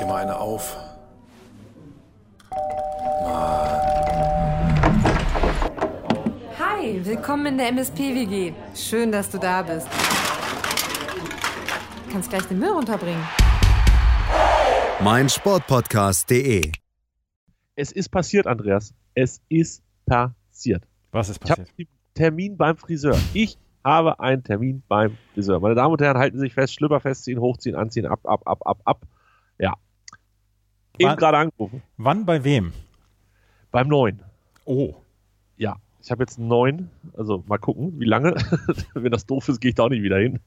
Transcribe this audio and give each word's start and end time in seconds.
dir 0.00 0.06
mal 0.06 0.22
eine 0.22 0.38
auf. 0.38 0.76
Hi, 6.58 7.04
willkommen 7.04 7.46
in 7.46 7.58
der 7.58 7.68
MSP-WG. 7.68 8.52
Schön, 8.74 9.12
dass 9.12 9.30
du 9.30 9.38
da 9.38 9.62
bist. 9.62 9.86
Du 12.06 12.12
kannst 12.12 12.30
gleich 12.30 12.44
den 12.44 12.58
Müll 12.58 12.70
runterbringen. 12.70 13.22
mein 15.02 15.28
Sportpodcast.de. 15.28 16.72
Es 17.74 17.92
ist 17.92 18.08
passiert, 18.08 18.46
Andreas. 18.46 18.94
Es 19.14 19.40
ist 19.48 19.82
passiert. 20.06 20.84
Was 21.12 21.28
ist 21.28 21.40
Ich 21.44 21.50
habe 21.50 21.62
passiert? 21.62 21.88
einen 21.88 22.14
Termin 22.14 22.56
beim 22.56 22.76
Friseur. 22.76 23.16
Ich 23.34 23.58
habe 23.84 24.18
einen 24.20 24.42
Termin 24.42 24.82
beim 24.88 25.16
Friseur. 25.34 25.60
Meine 25.60 25.74
Damen 25.74 25.92
und 25.92 26.00
Herren, 26.00 26.18
halten 26.18 26.38
Sie 26.38 26.46
sich 26.46 26.54
fest, 26.54 26.74
Schlüpper 26.74 27.00
festziehen, 27.00 27.40
hochziehen, 27.40 27.76
anziehen, 27.76 28.06
ab, 28.06 28.20
ab, 28.24 28.42
ab, 28.46 28.60
ab, 28.64 28.80
ab. 28.84 29.02
Ja. 29.58 29.74
Eben 30.98 31.10
Wann- 31.10 31.16
gerade 31.16 31.38
angerufen. 31.38 31.82
Wann 31.96 32.26
bei 32.26 32.44
wem? 32.44 32.72
Beim 33.70 33.88
neuen. 33.88 34.20
Oh. 34.64 34.94
Ja. 35.56 35.76
Ich 36.02 36.10
habe 36.10 36.22
jetzt 36.22 36.38
einen 36.38 36.48
neuen. 36.48 36.90
Also 37.16 37.44
mal 37.46 37.58
gucken, 37.58 37.98
wie 37.98 38.04
lange. 38.04 38.34
Wenn 38.94 39.12
das 39.12 39.26
doof 39.26 39.48
ist, 39.48 39.60
gehe 39.60 39.70
ich 39.70 39.74
da 39.74 39.84
auch 39.84 39.88
nicht 39.90 40.02
wieder 40.02 40.18
hin. 40.18 40.40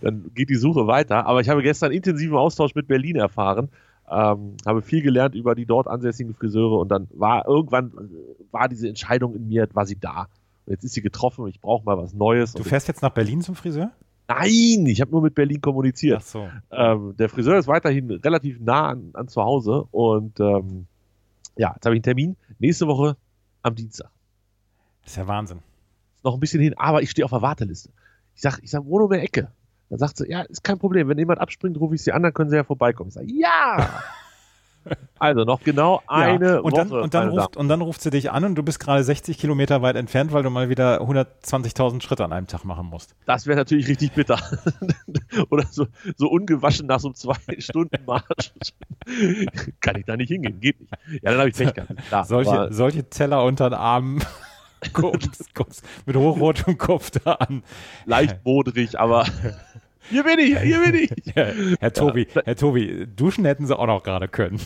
Dann 0.00 0.30
geht 0.34 0.50
die 0.50 0.56
Suche 0.56 0.86
weiter. 0.86 1.26
Aber 1.26 1.40
ich 1.40 1.48
habe 1.48 1.62
gestern 1.62 1.92
intensiven 1.92 2.36
Austausch 2.36 2.74
mit 2.74 2.86
Berlin 2.86 3.16
erfahren. 3.16 3.68
Ähm, 4.08 4.56
habe 4.64 4.82
viel 4.82 5.02
gelernt 5.02 5.34
über 5.34 5.56
die 5.56 5.66
dort 5.66 5.88
ansässigen 5.88 6.34
Friseure 6.34 6.78
und 6.78 6.88
dann 6.88 7.08
war 7.12 7.48
irgendwann 7.48 7.88
äh, 7.88 8.52
war 8.52 8.68
diese 8.68 8.88
Entscheidung 8.88 9.34
in 9.34 9.48
mir, 9.48 9.68
war 9.72 9.84
sie 9.84 9.98
da. 9.98 10.28
Und 10.64 10.72
jetzt 10.72 10.84
ist 10.84 10.94
sie 10.94 11.02
getroffen. 11.02 11.48
Ich 11.48 11.60
brauche 11.60 11.84
mal 11.84 11.98
was 11.98 12.14
Neues. 12.14 12.52
Du 12.52 12.62
fährst 12.62 12.86
jetzt 12.86 13.02
nach 13.02 13.10
Berlin 13.10 13.40
zum 13.40 13.56
Friseur? 13.56 13.90
Nein, 14.28 14.86
ich 14.86 15.00
habe 15.00 15.10
nur 15.10 15.22
mit 15.22 15.34
Berlin 15.34 15.60
kommuniziert. 15.60 16.18
Ach 16.20 16.26
so. 16.26 16.48
Ähm, 16.70 17.14
der 17.16 17.28
Friseur 17.28 17.58
ist 17.58 17.68
weiterhin 17.68 18.10
relativ 18.10 18.58
nah 18.60 18.88
an, 18.88 19.10
an 19.14 19.28
zu 19.28 19.42
Hause 19.42 19.84
und 19.90 20.40
ähm, 20.40 20.86
ja, 21.56 21.72
jetzt 21.74 21.86
habe 21.86 21.94
ich 21.94 21.98
einen 21.98 22.02
Termin 22.02 22.36
nächste 22.58 22.86
Woche 22.86 23.16
am 23.62 23.74
Dienstag. 23.74 24.10
Das 25.02 25.12
ist 25.12 25.16
ja 25.16 25.26
Wahnsinn. 25.28 25.58
Ist 26.16 26.24
noch 26.24 26.34
ein 26.34 26.40
bisschen 26.40 26.60
hin, 26.60 26.74
aber 26.76 27.02
ich 27.02 27.10
stehe 27.10 27.24
auf 27.24 27.30
der 27.30 27.42
Warteliste. 27.42 27.90
Ich 28.34 28.42
sag, 28.42 28.58
ich 28.62 28.70
sag, 28.70 28.84
wohne 28.84 29.04
um 29.04 29.10
die 29.10 29.18
Ecke. 29.18 29.50
Dann 29.88 29.98
sagt 29.98 30.16
sie, 30.16 30.28
ja, 30.28 30.42
ist 30.42 30.64
kein 30.64 30.78
Problem. 30.78 31.08
Wenn 31.08 31.18
jemand 31.18 31.40
abspringt, 31.40 31.78
rufe 31.78 31.94
ich 31.94 32.02
sie 32.02 32.12
an, 32.12 32.22
dann 32.22 32.34
können 32.34 32.50
sie 32.50 32.56
ja 32.56 32.64
vorbeikommen. 32.64 33.08
Ich 33.08 33.14
sage, 33.14 33.32
ja! 33.32 34.02
also 35.18 35.44
noch 35.44 35.62
genau 35.62 36.02
eine 36.06 36.46
ja. 36.46 36.58
und 36.58 36.72
Woche. 36.72 36.88
Dann, 36.88 36.90
und, 36.92 37.14
dann 37.14 37.28
ruft, 37.28 37.56
und 37.56 37.68
dann 37.68 37.80
ruft 37.80 38.00
sie 38.00 38.10
dich 38.10 38.30
an 38.30 38.44
und 38.44 38.54
du 38.54 38.62
bist 38.62 38.80
gerade 38.80 39.02
60 39.02 39.38
Kilometer 39.38 39.82
weit 39.82 39.96
entfernt, 39.96 40.32
weil 40.32 40.42
du 40.42 40.50
mal 40.50 40.68
wieder 40.68 41.00
120.000 41.00 42.02
Schritte 42.02 42.24
an 42.24 42.32
einem 42.32 42.46
Tag 42.46 42.64
machen 42.64 42.86
musst. 42.86 43.14
Das 43.26 43.46
wäre 43.46 43.56
natürlich 43.56 43.88
richtig 43.88 44.12
bitter. 44.12 44.38
Oder 45.50 45.66
so, 45.70 45.86
so 46.16 46.28
ungewaschen 46.28 46.86
nach 46.86 47.00
so 47.00 47.08
einem 47.08 47.14
zwei 47.14 47.36
Stunden 47.58 48.04
Marsch. 48.06 48.52
Kann 49.80 49.96
ich 49.96 50.04
da 50.04 50.16
nicht 50.16 50.28
hingehen, 50.28 50.60
geht 50.60 50.80
nicht. 50.80 50.92
Ja, 51.22 51.30
dann 51.30 51.38
habe 51.38 51.48
ich 51.48 51.56
Pech 51.56 51.74
gehabt. 51.74 51.94
Klar, 52.08 52.24
Solche, 52.24 52.68
solche 52.72 53.08
Teller 53.08 53.44
unter 53.44 53.70
den 53.70 53.74
Armen. 53.74 54.22
kommst, 54.92 55.54
kommst 55.54 55.84
mit 56.04 56.16
hochrotem 56.16 56.76
Kopf 56.76 57.10
da 57.10 57.32
an. 57.32 57.62
leicht 58.04 58.44
modrig, 58.44 58.98
aber 58.98 59.24
hier 60.10 60.24
bin 60.24 60.38
ich, 60.38 60.58
hier 60.58 60.80
bin 60.82 60.94
ich. 60.94 61.10
Herr, 61.34 61.54
Herr 61.80 61.92
Tobi, 61.92 62.26
Herr 62.44 62.56
Tobi, 62.56 63.06
duschen 63.14 63.44
hätten 63.44 63.66
sie 63.66 63.76
auch 63.78 63.86
noch 63.86 64.02
gerade 64.02 64.28
können. 64.28 64.60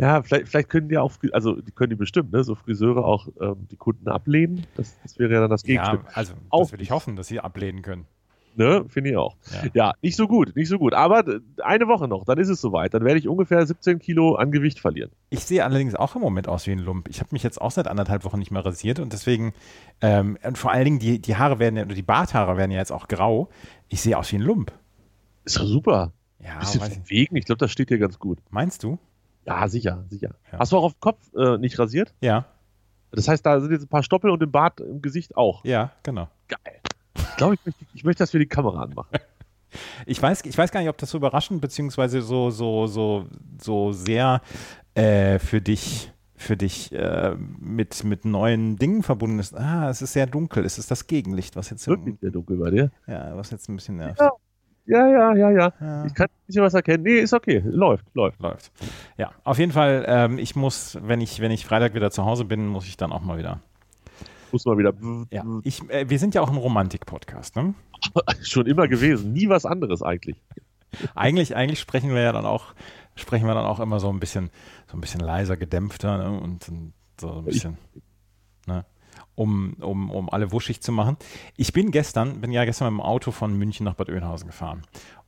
Ja, 0.00 0.22
vielleicht, 0.22 0.48
vielleicht 0.48 0.68
können 0.68 0.88
die 0.88 0.98
auch, 0.98 1.12
also 1.32 1.60
die 1.60 1.72
können 1.72 1.90
die 1.90 1.96
bestimmt, 1.96 2.32
ne, 2.32 2.44
so 2.44 2.54
Friseure 2.54 3.04
auch 3.04 3.26
ähm, 3.40 3.66
die 3.70 3.76
Kunden 3.76 4.08
ablehnen. 4.08 4.66
Das, 4.76 4.96
das 5.02 5.18
wäre 5.18 5.32
ja 5.32 5.40
dann 5.40 5.50
das 5.50 5.62
Ja, 5.66 5.82
Gegenstück. 5.90 6.16
also 6.16 6.34
Auch 6.50 6.60
das 6.62 6.72
will 6.72 6.80
ich 6.82 6.92
hoffen, 6.92 7.16
dass 7.16 7.26
sie 7.26 7.40
ablehnen 7.40 7.82
können. 7.82 8.06
Ne, 8.56 8.84
finde 8.88 9.10
ich 9.10 9.16
auch. 9.16 9.36
Ja. 9.52 9.70
Ja. 9.74 9.92
nicht 10.00 10.16
so 10.16 10.28
gut, 10.28 10.54
nicht 10.54 10.68
so 10.68 10.78
gut. 10.78 10.94
Aber 10.94 11.22
d- 11.22 11.40
eine 11.62 11.88
Woche 11.88 12.06
noch, 12.06 12.24
dann 12.24 12.38
ist 12.38 12.48
es 12.48 12.60
soweit. 12.60 12.94
Dann 12.94 13.04
werde 13.04 13.18
ich 13.18 13.26
ungefähr 13.28 13.66
17 13.66 13.98
Kilo 13.98 14.36
an 14.36 14.52
Gewicht 14.52 14.78
verlieren. 14.80 15.10
Ich 15.30 15.40
sehe 15.44 15.64
allerdings 15.64 15.94
auch 15.94 16.14
im 16.14 16.22
Moment 16.22 16.46
aus 16.48 16.66
wie 16.66 16.72
ein 16.72 16.78
Lump. 16.78 17.08
Ich 17.08 17.18
habe 17.20 17.30
mich 17.32 17.42
jetzt 17.42 17.60
auch 17.60 17.70
seit 17.72 17.88
anderthalb 17.88 18.24
Wochen 18.24 18.38
nicht 18.38 18.50
mehr 18.50 18.64
rasiert 18.64 19.00
und 19.00 19.12
deswegen, 19.12 19.54
ähm, 20.00 20.38
und 20.44 20.56
vor 20.58 20.70
allen 20.70 20.84
Dingen 20.84 20.98
die, 21.00 21.20
die 21.20 21.36
Haare 21.36 21.58
werden 21.58 21.76
ja, 21.76 21.84
oder 21.84 21.94
die 21.94 22.02
Barthaare 22.02 22.56
werden 22.56 22.70
ja 22.70 22.78
jetzt 22.78 22.92
auch 22.92 23.08
grau. 23.08 23.48
Ich 23.88 24.00
sehe 24.00 24.16
aus 24.16 24.30
wie 24.32 24.36
ein 24.36 24.42
Lump. 24.42 24.72
Ist 25.44 25.58
doch 25.58 25.64
super. 25.66 26.12
Ja, 26.42 26.58
Bisschen 26.60 26.80
verwegen, 26.80 27.36
ich 27.36 27.46
glaube, 27.46 27.58
das 27.58 27.70
steht 27.72 27.90
dir 27.90 27.98
ganz 27.98 28.18
gut. 28.18 28.38
Meinst 28.50 28.82
du? 28.82 28.98
Ja, 29.46 29.66
sicher, 29.68 30.04
sicher. 30.10 30.34
Ja. 30.52 30.58
Hast 30.58 30.72
du 30.72 30.76
auch 30.76 30.84
auf 30.84 30.92
dem 30.94 31.00
Kopf 31.00 31.18
äh, 31.36 31.58
nicht 31.58 31.78
rasiert? 31.78 32.14
Ja, 32.20 32.44
Das 33.10 33.28
heißt, 33.28 33.44
da 33.44 33.60
sind 33.60 33.72
jetzt 33.72 33.82
ein 33.82 33.88
paar 33.88 34.02
Stoppel 34.02 34.30
und 34.30 34.42
im 34.42 34.50
Bart 34.50 34.80
im 34.80 35.02
Gesicht 35.02 35.36
auch. 35.36 35.64
ja, 35.64 35.90
genau. 36.02 36.28
Geil. 36.48 36.80
Ich 37.34 37.38
glaube, 37.38 37.54
ich 37.54 37.60
möchte, 37.66 37.84
ich 37.94 38.04
möchte 38.04 38.22
das 38.22 38.30
für 38.30 38.38
die 38.38 38.46
Kamera 38.46 38.82
anmachen. 38.82 39.08
Ich 40.06 40.22
weiß, 40.22 40.44
ich 40.44 40.56
weiß 40.56 40.70
gar 40.70 40.78
nicht, 40.78 40.88
ob 40.88 40.98
das 40.98 41.10
so 41.10 41.18
überraschend 41.18 41.60
beziehungsweise 41.60 42.22
so, 42.22 42.50
so, 42.50 42.86
so, 42.86 43.26
so 43.60 43.90
sehr 43.92 44.40
äh, 44.94 45.40
für 45.40 45.60
dich, 45.60 46.12
für 46.36 46.56
dich 46.56 46.92
äh, 46.92 47.34
mit, 47.58 48.04
mit 48.04 48.24
neuen 48.24 48.76
Dingen 48.76 49.02
verbunden 49.02 49.40
ist. 49.40 49.52
Ah, 49.52 49.90
es 49.90 50.00
ist 50.00 50.12
sehr 50.12 50.28
dunkel. 50.28 50.64
Es 50.64 50.78
ist 50.78 50.92
das 50.92 51.08
Gegenlicht, 51.08 51.56
was 51.56 51.70
jetzt, 51.70 51.88
Wirklich 51.88 52.14
sehr 52.20 52.30
dunkel 52.30 52.56
bei 52.58 52.70
dir. 52.70 52.92
ja, 53.08 53.36
was 53.36 53.50
jetzt 53.50 53.68
ein 53.68 53.74
bisschen 53.74 53.96
nervt. 53.96 54.20
Ja. 54.20 54.30
Ja, 54.86 55.08
ja, 55.08 55.34
ja, 55.34 55.50
ja. 55.50 55.72
Ja. 55.80 56.04
Ich 56.04 56.14
kann 56.14 56.26
ein 56.26 56.46
bisschen 56.46 56.62
was 56.62 56.74
erkennen. 56.74 57.02
Nee, 57.02 57.18
ist 57.18 57.34
okay. 57.34 57.60
Läuft, 57.64 58.04
läuft. 58.14 58.38
läuft. 58.40 58.70
Ja, 59.16 59.32
auf 59.42 59.58
jeden 59.58 59.72
Fall, 59.72 60.04
ähm, 60.06 60.38
ich 60.38 60.54
muss, 60.54 60.96
wenn 61.02 61.20
ich, 61.20 61.40
wenn 61.40 61.50
ich 61.50 61.66
Freitag 61.66 61.94
wieder 61.94 62.12
zu 62.12 62.24
Hause 62.24 62.44
bin, 62.44 62.68
muss 62.68 62.86
ich 62.86 62.96
dann 62.96 63.10
auch 63.10 63.22
mal 63.22 63.38
wieder. 63.38 63.58
Muss 64.54 64.66
mal 64.66 64.78
wieder. 64.78 64.94
Ja, 65.32 65.44
ich, 65.64 65.82
äh, 65.90 66.08
wir 66.08 66.16
sind 66.20 66.36
ja 66.36 66.40
auch 66.40 66.48
ein 66.48 66.56
Romantik-Podcast, 66.56 67.56
ne? 67.56 67.74
Schon 68.42 68.66
immer 68.66 68.86
gewesen. 68.86 69.32
Nie 69.32 69.48
was 69.48 69.66
anderes 69.66 70.00
eigentlich. 70.00 70.36
Eigentlich, 71.16 71.56
eigentlich 71.56 71.80
sprechen 71.80 72.10
wir 72.10 72.20
ja 72.20 72.30
dann 72.30 72.46
auch, 72.46 72.66
sprechen 73.16 73.48
wir 73.48 73.54
dann 73.54 73.64
auch 73.64 73.80
immer 73.80 73.98
so 73.98 74.08
ein 74.10 74.20
bisschen, 74.20 74.50
so 74.86 74.96
ein 74.96 75.00
bisschen 75.00 75.18
leiser, 75.18 75.56
gedämpfter 75.56 76.18
ne? 76.18 76.40
und, 76.40 76.68
und 76.68 76.92
so 77.20 77.38
ein 77.38 77.44
bisschen, 77.44 77.78
ne? 78.68 78.84
Um, 79.34 79.74
um, 79.80 80.10
um 80.10 80.30
alle 80.30 80.52
wuschig 80.52 80.80
zu 80.80 80.92
machen. 80.92 81.16
Ich 81.56 81.72
bin 81.72 81.90
gestern, 81.90 82.40
bin 82.40 82.52
ja 82.52 82.64
gestern 82.64 82.92
mit 82.92 83.00
dem 83.00 83.06
Auto 83.06 83.30
von 83.30 83.56
München 83.56 83.84
nach 83.84 83.94
Bad 83.94 84.08
Oeynhausen 84.08 84.46
gefahren. 84.46 84.82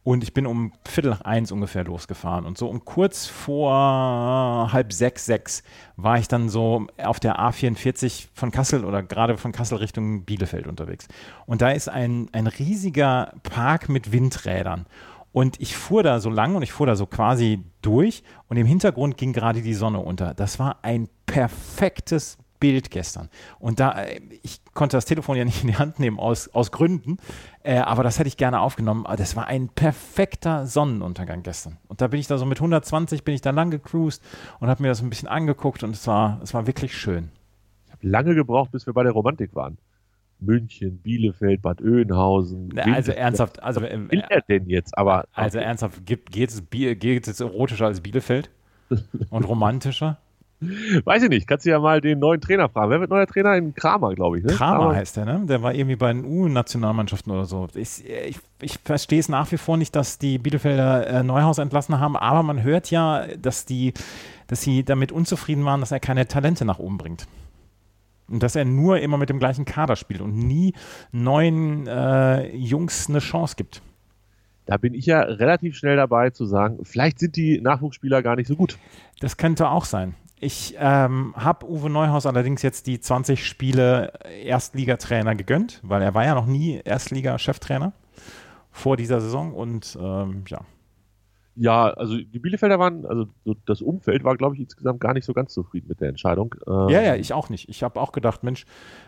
Und 0.07 0.23
ich 0.23 0.33
bin 0.33 0.47
um 0.47 0.73
Viertel 0.87 1.11
nach 1.11 1.23
eins 1.23 1.51
ungefähr 1.51 1.83
losgefahren. 1.83 2.47
Und 2.47 2.57
so 2.57 2.69
um 2.69 2.85
kurz 2.85 3.27
vor 3.27 4.71
halb 4.73 4.93
sechs, 4.93 5.27
sechs 5.27 5.65
war 5.97 6.17
ich 6.17 6.29
dann 6.29 6.49
so 6.49 6.87
auf 7.03 7.19
der 7.19 7.41
A44 7.41 8.29
von 8.33 8.53
Kassel 8.53 8.85
oder 8.85 9.03
gerade 9.03 9.37
von 9.37 9.51
Kassel 9.51 9.79
Richtung 9.79 10.23
Bielefeld 10.23 10.69
unterwegs. 10.69 11.09
Und 11.45 11.61
da 11.61 11.71
ist 11.71 11.89
ein, 11.89 12.29
ein 12.31 12.47
riesiger 12.47 13.33
Park 13.43 13.89
mit 13.89 14.13
Windrädern. 14.13 14.87
Und 15.33 15.61
ich 15.61 15.77
fuhr 15.77 16.05
da 16.05 16.21
so 16.21 16.31
lang 16.31 16.55
und 16.55 16.63
ich 16.63 16.71
fuhr 16.71 16.87
da 16.87 16.95
so 16.95 17.07
quasi 17.07 17.65
durch 17.83 18.23
und 18.49 18.59
im 18.59 18.67
Hintergrund 18.67 19.17
ging 19.17 19.33
gerade 19.33 19.61
die 19.61 19.75
Sonne 19.75 19.99
unter. 19.99 20.35
Das 20.35 20.61
war 20.61 20.79
ein 20.83 21.09
perfektes 21.27 22.39
Bild 22.67 22.91
gestern. 22.91 23.29
Und 23.61 23.79
da, 23.79 23.93
äh, 24.03 24.21
ich 24.43 24.59
konnte 24.75 24.97
das 24.97 25.05
Telefon 25.05 25.37
ja 25.37 25.45
nicht 25.45 25.63
in 25.63 25.69
die 25.69 25.77
Hand 25.77 26.01
nehmen 26.01 26.19
aus, 26.19 26.49
aus 26.49 26.73
Gründen, 26.73 27.19
äh, 27.63 27.77
aber 27.77 28.03
das 28.03 28.19
hätte 28.19 28.27
ich 28.27 28.37
gerne 28.37 28.59
aufgenommen. 28.61 29.07
Aber 29.07 29.17
das 29.17 29.37
war 29.37 29.47
ein 29.47 29.69
perfekter 29.69 30.67
Sonnenuntergang 30.67 31.45
gestern. 31.45 31.77
Und 31.87 32.01
da 32.01 32.09
bin 32.09 32.19
ich 32.19 32.27
da 32.27 32.39
so 32.39 32.45
mit 32.45 32.59
120 32.59 33.23
bin 33.23 33.37
ich 33.37 33.41
da 33.41 33.51
lang 33.51 33.71
gecruised 33.71 34.21
und 34.59 34.69
habe 34.69 34.83
mir 34.83 34.89
das 34.89 35.01
ein 35.01 35.11
bisschen 35.11 35.29
angeguckt 35.29 35.85
und 35.85 35.95
es 35.95 36.09
war, 36.09 36.41
es 36.43 36.55
war 36.55 36.67
wirklich 36.67 36.97
schön. 36.97 37.31
Ich 37.87 37.93
habe 37.93 38.09
lange 38.09 38.35
gebraucht, 38.35 38.73
bis 38.73 38.85
wir 38.87 38.93
bei 38.93 39.05
der 39.05 39.13
Romantik 39.13 39.55
waren. 39.55 39.79
München, 40.41 40.99
Bielefeld, 40.99 41.63
Bad 41.63 41.81
Oeynhausen. 41.81 42.71
Na, 42.75 42.83
Also 42.83 43.13
ernsthaft, 43.13 43.63
also, 43.63 43.81
äh, 43.81 43.99
Was 43.99 44.11
will 44.11 44.25
er 44.29 44.41
denn 44.43 44.69
jetzt? 44.69 44.99
Aber 44.99 45.29
also 45.33 45.59
ernsthaft, 45.59 46.05
geht, 46.05 46.51
es, 46.51 46.63
geht 46.69 47.29
es 47.29 47.41
erotischer 47.41 47.87
als 47.87 48.01
Bielefeld? 48.01 48.51
Und 49.31 49.45
romantischer? 49.45 50.19
Weiß 50.61 51.25
ich 51.25 51.29
nicht. 51.29 51.47
Kannst 51.47 51.67
du 51.67 51.71
ja 51.71 51.79
mal 51.79 52.01
den 52.01 52.19
neuen 52.19 52.41
Trainer 52.41 52.69
fragen. 52.69 52.91
Wer 52.91 53.01
wird 53.01 53.11
neuer 53.11 53.27
Trainer? 53.27 53.57
In 53.57 53.75
Kramer, 53.75 54.15
glaube 54.15 54.39
ich. 54.39 54.45
Ne? 54.45 54.55
Kramer 54.55 54.95
heißt 54.95 55.17
der, 55.17 55.25
ne? 55.27 55.43
Der 55.47 55.63
war 55.63 55.75
irgendwie 55.75 55.97
bei 55.97 56.13
den 56.13 56.25
U-Nationalmannschaften 56.25 57.33
oder 57.33 57.45
so. 57.45 57.69
Ich, 57.75 58.05
ich, 58.09 58.39
ich 58.61 58.79
verstehe 58.85 59.21
es 59.21 59.29
nach 59.29 59.51
wie 59.53 59.59
vor 59.59 59.77
nicht, 59.77 59.95
dass 59.95 60.19
die 60.19 60.39
Bielefelder 60.39 61.07
äh, 61.07 61.23
Neuhaus 61.23 61.59
entlassen 61.59 62.01
haben, 62.01 62.17
aber 62.17 62.43
man 62.43 62.63
hört 62.63 62.91
ja, 62.91 63.27
dass 63.37 63.67
die, 63.67 63.93
dass 64.47 64.63
sie 64.63 64.83
damit 64.85 65.13
unzufrieden 65.13 65.65
waren, 65.65 65.81
dass 65.81 65.93
er 65.93 66.01
keine 66.01 66.27
Talente 66.27 66.65
nach 66.65 66.79
oben 66.79 66.97
bringt. 66.97 67.27
Und 68.29 68.43
dass 68.43 68.57
er 68.57 68.65
nur 68.65 68.99
immer 68.99 69.19
mit 69.19 69.29
dem 69.29 69.39
gleichen 69.39 69.67
Kader 69.67 69.95
spielt 69.95 70.21
und 70.21 70.37
nie 70.37 70.75
neuen 71.13 71.87
äh, 71.87 72.57
Jungs 72.57 73.09
eine 73.09 73.21
Chance 73.21 73.55
gibt. 73.57 73.83
Da 74.65 74.79
bin 74.79 74.95
ich 74.95 75.07
ja 75.07 75.21
relativ 75.21 75.77
schnell 75.77 75.95
dabei 75.95 76.31
zu 76.31 76.45
sagen, 76.45 76.79
vielleicht 76.83 77.21
sind 77.21 77.37
die 77.37 77.61
Nachwuchsspieler 77.61 78.23
gar 78.23 78.35
nicht 78.35 78.49
so 78.49 78.57
gut. 78.57 78.79
Das 79.21 79.37
könnte 79.37 79.69
auch 79.69 79.85
sein. 79.85 80.17
Ich 80.39 80.77
ähm, 80.79 81.35
habe 81.37 81.67
Uwe 81.67 81.89
Neuhaus 81.89 82.27
allerdings 82.27 82.63
jetzt 82.63 82.87
die 82.87 83.01
20 83.01 83.47
Spiele 83.47 84.13
Erstligatrainer 84.45 85.35
gegönnt, 85.35 85.81
weil 85.83 86.03
er 86.03 86.15
war 86.15 86.25
ja 86.25 86.35
noch 86.35 86.47
nie 86.47 86.81
Erstliga-Cheftrainer 86.85 87.93
vor 88.71 88.99
dieser 88.99 89.23
Saison 89.23 89.55
und 89.55 89.97
ähm, 90.01 90.45
ja. 90.49 90.61
Ja, 91.59 91.89
also 91.89 92.19
die 92.19 92.39
Bielefelder 92.39 92.79
waren, 92.79 93.07
also 93.07 93.27
das 93.65 93.81
Umfeld 93.81 94.25
war, 94.25 94.37
glaube 94.37 94.55
ich, 94.55 94.61
insgesamt 94.61 95.01
gar 95.01 95.15
nicht 95.15 95.25
so 95.25 95.33
ganz 95.33 95.55
zufrieden 95.55 95.89
mit 95.89 96.03
der 96.03 96.11
Entscheidung. 96.11 96.55
Ähm 96.67 96.91
ja, 96.91 97.01
ja, 97.01 97.17
ich 97.17 97.33
auch 97.33 97.49
nicht. 97.49 97.71
Ich 97.71 97.83
habe 97.83 97.99
auch 97.99 98.13
gedacht, 98.13 98.45
Mensch, 98.45 98.67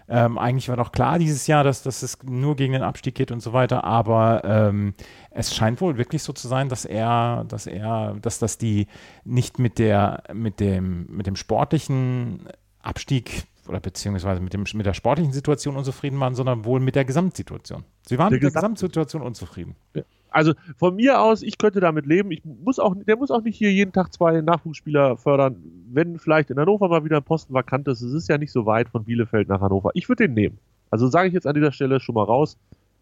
ähm, 0.09 0.39
eigentlich 0.39 0.71
war 0.71 0.77
doch 0.77 0.91
klar 0.91 1.19
dieses 1.19 1.47
Jahr, 1.47 1.63
dass, 1.63 1.83
dass 1.83 2.03
es 2.03 2.19
nur 2.23 2.57
gegen 2.57 2.73
den 2.73 2.83
Abstieg 2.83 3.15
geht 3.15 3.31
und 3.31 3.41
so 3.41 3.53
weiter, 3.53 3.85
aber 3.85 4.43
ähm, 4.45 4.95
es 5.31 5.55
scheint 5.55 5.83
wohl 5.83 5.99
wirklich 5.99 6.23
so 6.23 6.33
zu 6.33 6.49
sein, 6.49 6.71
dass 6.71 6.87
er, 6.87 7.45
dass 7.47 7.67
er, 7.67 8.17
dass 8.23 8.39
das 8.39 8.57
die 8.57 8.87
nicht 9.25 9.59
mit 9.59 9.79
der, 9.79 10.23
mit 10.33 10.59
dem, 10.59 11.07
mit 11.11 11.27
dem 11.27 11.37
sportlichen 11.37 12.49
Abstieg 12.81 13.45
oder 13.69 13.81
beziehungsweise 13.81 14.41
mit, 14.41 14.55
dem, 14.55 14.65
mit 14.73 14.87
der 14.87 14.95
sportlichen 14.95 15.35
Situation 15.35 15.77
unzufrieden 15.77 16.19
waren, 16.19 16.35
sondern 16.35 16.65
wohl 16.65 16.81
mit 16.81 16.95
der 16.95 17.05
Gesamtsituation. 17.05 17.85
Sie 18.07 18.17
waren 18.17 18.31
der 18.31 18.37
mit 18.37 18.43
der 18.43 18.53
Gesamtsituation 18.53 19.21
unzufrieden. 19.21 19.77
Ja 19.95 20.03
also 20.39 20.55
von 20.77 20.95
mir 20.95 21.21
aus, 21.21 21.43
ich 21.43 21.59
könnte 21.59 21.81
damit 21.81 22.07
leben. 22.07 22.31
Ich 22.31 22.43
muss 22.45 22.79
auch, 22.79 22.95
der 22.97 23.17
muss 23.17 23.31
auch 23.31 23.43
nicht 23.43 23.57
hier 23.57 23.73
jeden 23.73 23.93
Tag 23.93 24.13
zwei 24.13 24.41
Nachwuchsspieler 24.41 25.17
fördern. 25.17 25.57
Wenn 25.91 26.19
vielleicht 26.19 26.51
in 26.51 26.59
Hannover 26.59 26.89
mal 26.89 27.05
wieder 27.05 27.17
ein 27.17 27.25
Posten 27.25 27.53
vakant 27.53 27.89
ist, 27.89 28.03
es 28.03 28.13
ist 28.13 28.29
ja 28.29 28.39
nicht 28.39 28.53
so 28.53 28.65
weit 28.65 28.89
von 28.89 29.05
Bielefeld 29.05 29.49
nach 29.49 29.61
Hannover. 29.61 29.91
Ich 29.95 30.09
würde 30.09 30.29
den 30.29 30.35
nehmen. 30.35 30.59
Also 30.91 31.09
sage 31.09 31.29
ich 31.29 31.35
jetzt 31.35 31.47
an 31.47 31.55
dieser 31.55 31.73
Stelle 31.73 31.99
schon 31.99 32.15
mal 32.15 32.23
raus. 32.23 32.57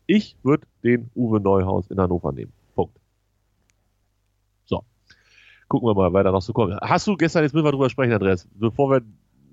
Ich 0.06 0.36
würde 0.42 0.66
den 0.82 1.10
Uwe 1.14 1.40
Neuhaus 1.40 1.90
in 1.90 2.00
Hannover 2.00 2.32
nehmen. 2.32 2.52
Punkt. 2.74 2.96
So. 4.64 4.82
Gucken 5.68 5.88
wir 5.88 5.94
mal, 5.94 6.12
weiter 6.12 6.32
noch 6.32 6.42
so 6.42 6.54
kommt. 6.54 6.74
Hast 6.80 7.06
du 7.06 7.16
gestern, 7.16 7.42
jetzt 7.42 7.52
müssen 7.52 7.66
wir 7.66 7.72
drüber 7.72 7.90
sprechen, 7.90 8.12
Andreas, 8.12 8.48
bevor 8.54 8.90
wir, 8.90 9.02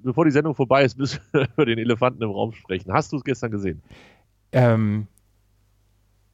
bevor 0.03 0.25
die 0.25 0.31
Sendung 0.31 0.55
vorbei 0.55 0.85
ist, 0.85 0.97
müssen 0.97 1.19
wir 1.33 1.49
über 1.53 1.65
den 1.65 1.79
Elefanten 1.79 2.23
im 2.23 2.31
Raum 2.31 2.53
sprechen. 2.53 2.93
Hast 2.93 3.11
du 3.11 3.17
es 3.17 3.23
gestern 3.23 3.51
gesehen? 3.51 3.81
Ähm, 4.53 5.07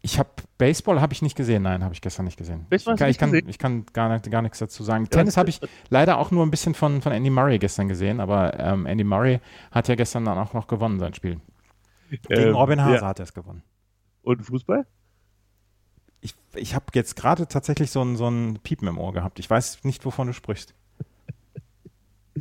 ich 0.01 0.17
habe 0.17 0.29
Baseball 0.57 1.01
habe 1.01 1.13
ich 1.13 1.21
nicht 1.21 1.35
gesehen, 1.35 1.63
nein, 1.63 1.83
habe 1.83 1.93
ich 1.93 2.01
gestern 2.01 2.25
nicht 2.25 2.37
gesehen. 2.37 2.65
Baseball 2.69 2.95
ich, 2.95 2.99
kann, 2.99 3.09
ich, 3.09 3.17
kann, 3.17 3.49
ich 3.49 3.57
kann 3.57 3.85
gar, 3.93 4.19
gar 4.19 4.41
nichts 4.41 4.59
dazu 4.59 4.83
sagen. 4.83 5.05
Ja, 5.05 5.09
Tennis 5.09 5.37
habe 5.37 5.49
ich 5.49 5.59
leider 5.89 6.17
auch 6.17 6.31
nur 6.31 6.45
ein 6.45 6.51
bisschen 6.51 6.73
von, 6.73 7.01
von 7.01 7.11
Andy 7.11 7.29
Murray 7.29 7.59
gestern 7.59 7.87
gesehen, 7.87 8.19
aber 8.19 8.57
ähm, 8.59 8.85
Andy 8.85 9.03
Murray 9.03 9.39
hat 9.71 9.87
ja 9.87 9.95
gestern 9.95 10.25
dann 10.25 10.37
auch 10.37 10.53
noch 10.53 10.67
gewonnen, 10.67 10.99
sein 10.99 11.13
Spiel. 11.13 11.39
Gegen 12.09 12.49
ähm, 12.49 12.55
Robin 12.55 12.81
Haase 12.81 13.01
ja. 13.01 13.07
hat 13.07 13.19
er 13.19 13.23
es 13.23 13.33
gewonnen. 13.33 13.63
Und 14.21 14.41
Fußball? 14.43 14.85
Ich, 16.21 16.35
ich 16.55 16.75
habe 16.75 16.85
jetzt 16.93 17.15
gerade 17.15 17.47
tatsächlich 17.47 17.91
so 17.91 18.01
ein, 18.01 18.15
so 18.15 18.27
ein 18.27 18.59
Piepen 18.63 18.87
im 18.87 18.97
Ohr 18.97 19.13
gehabt. 19.13 19.39
Ich 19.39 19.49
weiß 19.49 19.83
nicht, 19.83 20.05
wovon 20.05 20.27
du 20.27 20.33
sprichst. 20.33 20.73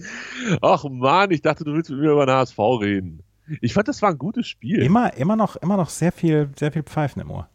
Ach 0.62 0.84
man, 0.84 1.30
ich 1.30 1.42
dachte, 1.42 1.64
du 1.64 1.74
willst 1.74 1.90
mit 1.90 2.00
mir 2.00 2.12
über 2.12 2.26
den 2.26 2.34
HSV 2.34 2.58
reden. 2.58 3.22
Ich 3.60 3.72
fand, 3.74 3.88
das 3.88 4.02
war 4.02 4.10
ein 4.10 4.18
gutes 4.18 4.46
Spiel. 4.46 4.82
Immer, 4.82 5.14
immer, 5.14 5.36
noch, 5.36 5.56
immer 5.56 5.76
noch 5.76 5.88
sehr 5.88 6.12
viel, 6.12 6.50
sehr 6.56 6.72
viel 6.72 6.82
Pfeifen 6.82 7.22
im 7.22 7.30
Ohr. 7.30 7.48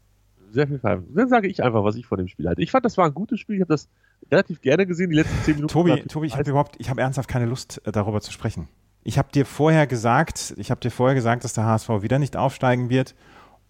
Sehr 0.52 0.68
viel 0.68 0.80
Pfeifen. 0.80 1.14
Dann 1.16 1.30
sage 1.30 1.48
ich 1.48 1.64
einfach, 1.64 1.84
was 1.84 1.96
ich 1.96 2.06
von 2.06 2.18
dem 2.18 2.28
Spiel 2.28 2.48
halte. 2.48 2.62
Ich 2.62 2.72
fand, 2.72 2.86
das 2.86 2.98
war 2.98 3.06
ein 3.06 3.14
gutes 3.14 3.40
Spiel. 3.40 3.56
Ich 3.56 3.62
habe 3.62 3.74
das 3.74 3.90
relativ 4.32 4.62
gerne 4.62 4.86
gesehen, 4.86 5.10
die 5.10 5.16
letzten 5.16 5.36
zehn 5.44 5.56
Minuten. 5.56 5.72
Tobi, 5.72 6.02
Tobi 6.02 6.28
ich 6.28 6.38
habe 6.38 6.50
überhaupt, 6.50 6.76
ich 6.80 6.90
habe 6.90 7.02
ernsthaft 7.02 7.30
keine 7.30 7.46
Lust, 7.46 7.82
äh, 7.86 7.92
darüber 7.92 8.22
zu 8.22 8.32
sprechen. 8.32 8.68
Ich 9.04 9.18
habe 9.18 9.30
dir 9.34 9.46
vorher 9.46 9.88
gesagt, 9.88 10.54
ich 10.58 10.72
habe 10.72 10.80
dir 10.80 10.92
vorher 10.92 11.16
gesagt, 11.16 11.44
dass 11.44 11.54
der 11.54 11.66
HSV 11.66 11.90
wieder 12.02 12.20
nicht 12.20 12.38
aufsteigen 12.38 12.90
wird. 12.90 13.16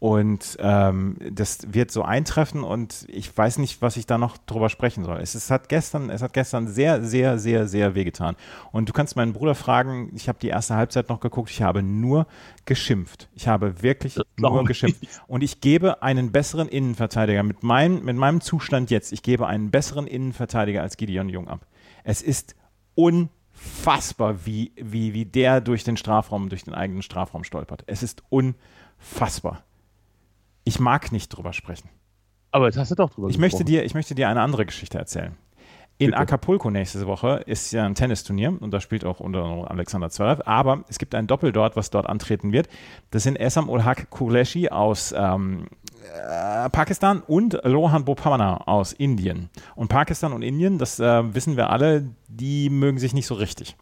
Und 0.04 0.58
ähm, 0.60 1.16
das 1.32 1.60
wird 1.74 1.90
so 1.90 2.02
eintreffen 2.02 2.66
und 2.66 3.06
ich 3.08 3.38
weiß 3.38 3.58
nicht, 3.58 3.82
was 3.82 3.96
ich 3.96 4.06
da 4.06 4.18
noch 4.18 4.38
drüber 4.38 4.68
sprechen 4.68 5.06
soll. 5.06 5.22
Es, 5.22 5.34
es, 5.34 5.50
hat 5.50 5.70
gestern, 5.70 6.10
es 6.10 6.22
hat 6.22 6.34
gestern 6.34 6.68
sehr, 6.68 7.02
sehr, 7.06 7.40
sehr, 7.40 7.70
sehr 7.70 7.96
wehgetan. 7.96 8.36
Und 8.74 8.90
du 8.90 8.92
kannst 8.92 9.16
meinen 9.16 9.32
Bruder 9.32 9.56
fragen, 9.56 10.12
ich 10.14 10.28
habe 10.28 10.40
die 10.42 10.50
erste 10.50 10.76
Halbzeit 10.76 11.08
noch 11.08 11.22
geguckt, 11.22 11.52
ich 11.52 11.62
habe 11.62 11.82
nur 11.82 12.28
geschimpft. 12.66 13.30
Ich 13.34 13.48
habe 13.48 13.82
wirklich 13.82 14.20
nur 14.36 14.66
geschimpft. 14.66 15.06
Und 15.28 15.42
ich 15.42 15.62
gebe 15.62 16.04
einen 16.04 16.34
besseren 16.34 16.68
Innenverteidiger 16.68 17.44
mit, 17.44 17.64
mein, 17.64 18.04
mit 18.04 18.18
meinem 18.18 18.42
Zustand 18.42 18.92
jetzt, 18.92 19.14
ich 19.14 19.24
gebe 19.24 19.48
einen 19.48 19.72
besseren 19.72 20.06
Innenverteidiger 20.06 20.82
als 20.82 20.98
Gideon 20.98 21.30
Jung 21.30 21.48
ab. 21.48 21.66
Es 22.04 22.22
ist 22.22 22.58
unfassbar, 22.96 24.46
wie, 24.46 24.74
wie, 24.76 25.14
wie 25.14 25.24
der 25.24 25.62
durch 25.62 25.86
den 25.86 25.96
Strafraum, 25.96 26.50
durch 26.50 26.66
den 26.66 26.74
eigenen 26.74 27.04
Strafraum 27.04 27.46
stolpert. 27.46 27.86
Es 27.88 28.04
ist 28.04 28.22
unfassbar 28.28 29.64
ich 30.63 30.80
mag 30.80 31.12
nicht 31.12 31.30
drüber 31.30 31.54
sprechen. 31.54 31.89
Aber 32.51 32.68
jetzt 32.68 32.77
hast 32.77 32.92
du 32.92 32.95
doch 32.95 33.10
drüber 33.10 33.30
ich 33.30 33.38
möchte 33.38 33.65
dir, 33.65 33.83
Ich 33.83 33.94
möchte 33.94 34.15
dir 34.15 34.30
eine 34.30 34.42
andere 34.42 34.65
Geschichte 34.65 34.98
erzählen. 34.98 35.36
In 36.00 36.07
Bitte. 36.07 36.18
Acapulco 36.18 36.71
nächste 36.71 37.06
Woche 37.06 37.44
ist 37.45 37.71
ja 37.71 37.86
ein 37.86 37.94
Tennisturnier 37.94 38.57
und 38.60 38.71
da 38.71 38.81
spielt 38.81 39.06
auch 39.06 39.19
unter 39.19 39.44
anderem 39.44 39.65
Alexander 39.65 40.10
Zverev, 40.10 40.42
aber 40.45 40.83
es 40.88 40.98
gibt 40.98 41.13
ein 41.13 41.27
Doppel 41.27 41.51
dort, 41.51 41.75
was 41.75 41.92
dort 41.92 42.07
antreten 42.07 42.51
wird. 42.51 42.68
Das 43.12 43.24
sind 43.24 43.36
Esam 43.36 43.69
Ulhak 43.69 44.10
Kuleshi 44.10 44.69
aus 44.69 45.13
ähm, 45.15 45.68
äh, 46.04 46.69
Pakistan 46.71 47.21
und 47.21 47.60
Lohan 47.63 48.06
Bopamana 48.06 48.68
aus 48.68 48.92
Indien. 48.92 49.50
Und 49.75 49.88
Pakistan 49.88 50.33
und 50.33 50.42
Indien, 50.42 50.80
das 50.80 51.00
äh, 51.00 51.33
wissen 51.33 51.57
wir 51.57 51.69
alle, 51.69 52.10
die 52.27 52.71
mögen 52.71 52.98
sich 52.98 53.13
nicht 53.13 53.27
so 53.27 53.36
richtig. 53.36 53.77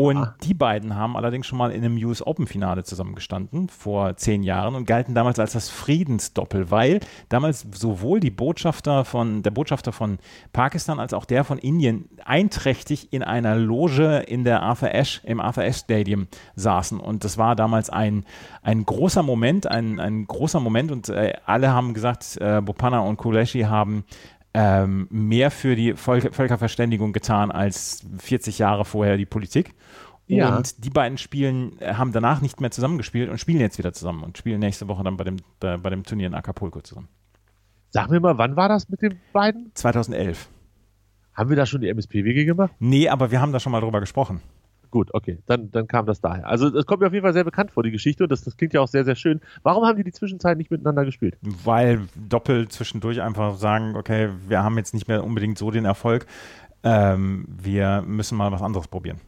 Und 0.00 0.16
ah. 0.16 0.34
die 0.44 0.54
beiden 0.54 0.94
haben 0.94 1.16
allerdings 1.16 1.48
schon 1.48 1.58
mal 1.58 1.72
in 1.72 1.84
einem 1.84 1.96
US 1.96 2.24
Open 2.24 2.46
Finale 2.46 2.84
zusammengestanden 2.84 3.68
vor 3.68 4.16
zehn 4.16 4.44
Jahren 4.44 4.76
und 4.76 4.84
galten 4.84 5.12
damals 5.12 5.40
als 5.40 5.54
das 5.54 5.70
Friedensdoppel, 5.70 6.70
weil 6.70 7.00
damals 7.28 7.66
sowohl 7.72 8.20
die 8.20 8.30
Botschafter 8.30 9.04
von, 9.04 9.42
der 9.42 9.50
Botschafter 9.50 9.90
von 9.90 10.18
Pakistan 10.52 11.00
als 11.00 11.12
auch 11.12 11.24
der 11.24 11.42
von 11.42 11.58
Indien 11.58 12.08
einträchtig 12.24 13.12
in 13.12 13.24
einer 13.24 13.56
Loge 13.56 14.18
in 14.18 14.44
der 14.44 14.62
Arthur 14.62 14.94
Ashe, 14.94 15.20
im 15.24 15.40
Arthur 15.40 15.64
Ashe 15.64 15.80
Stadium 15.80 16.28
saßen. 16.54 17.00
Und 17.00 17.24
das 17.24 17.36
war 17.36 17.56
damals 17.56 17.90
ein, 17.90 18.24
ein 18.62 18.86
großer 18.86 19.24
Moment, 19.24 19.66
ein, 19.66 19.98
ein 19.98 20.28
großer 20.28 20.60
Moment 20.60 20.92
und 20.92 21.08
äh, 21.08 21.32
alle 21.44 21.72
haben 21.72 21.92
gesagt, 21.92 22.36
äh, 22.40 22.62
Bopana 22.64 23.00
und 23.00 23.16
Kuleshi 23.16 23.62
haben 23.62 24.04
ähm, 24.60 25.06
mehr 25.10 25.52
für 25.52 25.76
die 25.76 25.94
Völkerverständigung 25.94 27.12
getan 27.12 27.52
als 27.52 28.04
40 28.18 28.58
Jahre 28.58 28.84
vorher 28.84 29.16
die 29.16 29.24
Politik. 29.24 29.72
Ja. 30.26 30.56
Und 30.56 30.84
die 30.84 30.90
beiden 30.90 31.16
spielen, 31.16 31.80
äh, 31.80 31.94
haben 31.94 32.10
danach 32.10 32.40
nicht 32.40 32.60
mehr 32.60 32.72
zusammengespielt 32.72 33.30
und 33.30 33.38
spielen 33.38 33.60
jetzt 33.60 33.78
wieder 33.78 33.92
zusammen 33.92 34.24
und 34.24 34.36
spielen 34.36 34.58
nächste 34.58 34.88
Woche 34.88 35.04
dann 35.04 35.16
bei 35.16 35.22
dem, 35.22 35.36
bei, 35.60 35.76
bei 35.76 35.90
dem 35.90 36.02
Turnier 36.02 36.26
in 36.26 36.34
Acapulco 36.34 36.80
zusammen. 36.80 37.08
Sag 37.90 38.10
mir 38.10 38.18
mal, 38.18 38.36
wann 38.36 38.56
war 38.56 38.68
das 38.68 38.88
mit 38.88 39.00
den 39.00 39.20
beiden? 39.32 39.70
2011. 39.74 40.48
Haben 41.34 41.50
wir 41.50 41.56
da 41.56 41.64
schon 41.64 41.80
die 41.80 41.88
MSP-Wege 41.88 42.44
gemacht? 42.44 42.72
Nee, 42.80 43.08
aber 43.08 43.30
wir 43.30 43.40
haben 43.40 43.52
da 43.52 43.60
schon 43.60 43.70
mal 43.70 43.80
drüber 43.80 44.00
gesprochen. 44.00 44.42
Gut, 44.90 45.12
okay, 45.12 45.38
dann, 45.46 45.70
dann 45.70 45.86
kam 45.86 46.06
das 46.06 46.20
daher. 46.20 46.46
Also 46.46 46.74
es 46.74 46.86
kommt 46.86 47.00
mir 47.00 47.08
auf 47.08 47.12
jeden 47.12 47.24
Fall 47.24 47.34
sehr 47.34 47.44
bekannt 47.44 47.70
vor, 47.70 47.82
die 47.82 47.90
Geschichte, 47.90 48.24
und 48.24 48.32
das, 48.32 48.42
das 48.42 48.56
klingt 48.56 48.72
ja 48.72 48.80
auch 48.80 48.88
sehr, 48.88 49.04
sehr 49.04 49.16
schön. 49.16 49.40
Warum 49.62 49.84
haben 49.84 49.96
die 49.96 50.04
die 50.04 50.12
Zwischenzeit 50.12 50.56
nicht 50.56 50.70
miteinander 50.70 51.04
gespielt? 51.04 51.36
Weil 51.42 52.08
Doppel 52.14 52.68
zwischendurch 52.68 53.20
einfach 53.20 53.56
sagen, 53.56 53.96
okay, 53.96 54.30
wir 54.46 54.62
haben 54.62 54.78
jetzt 54.78 54.94
nicht 54.94 55.08
mehr 55.08 55.24
unbedingt 55.24 55.58
so 55.58 55.70
den 55.70 55.84
Erfolg, 55.84 56.26
ähm, 56.82 57.44
wir 57.48 58.02
müssen 58.02 58.38
mal 58.38 58.50
was 58.52 58.62
anderes 58.62 58.88
probieren. 58.88 59.20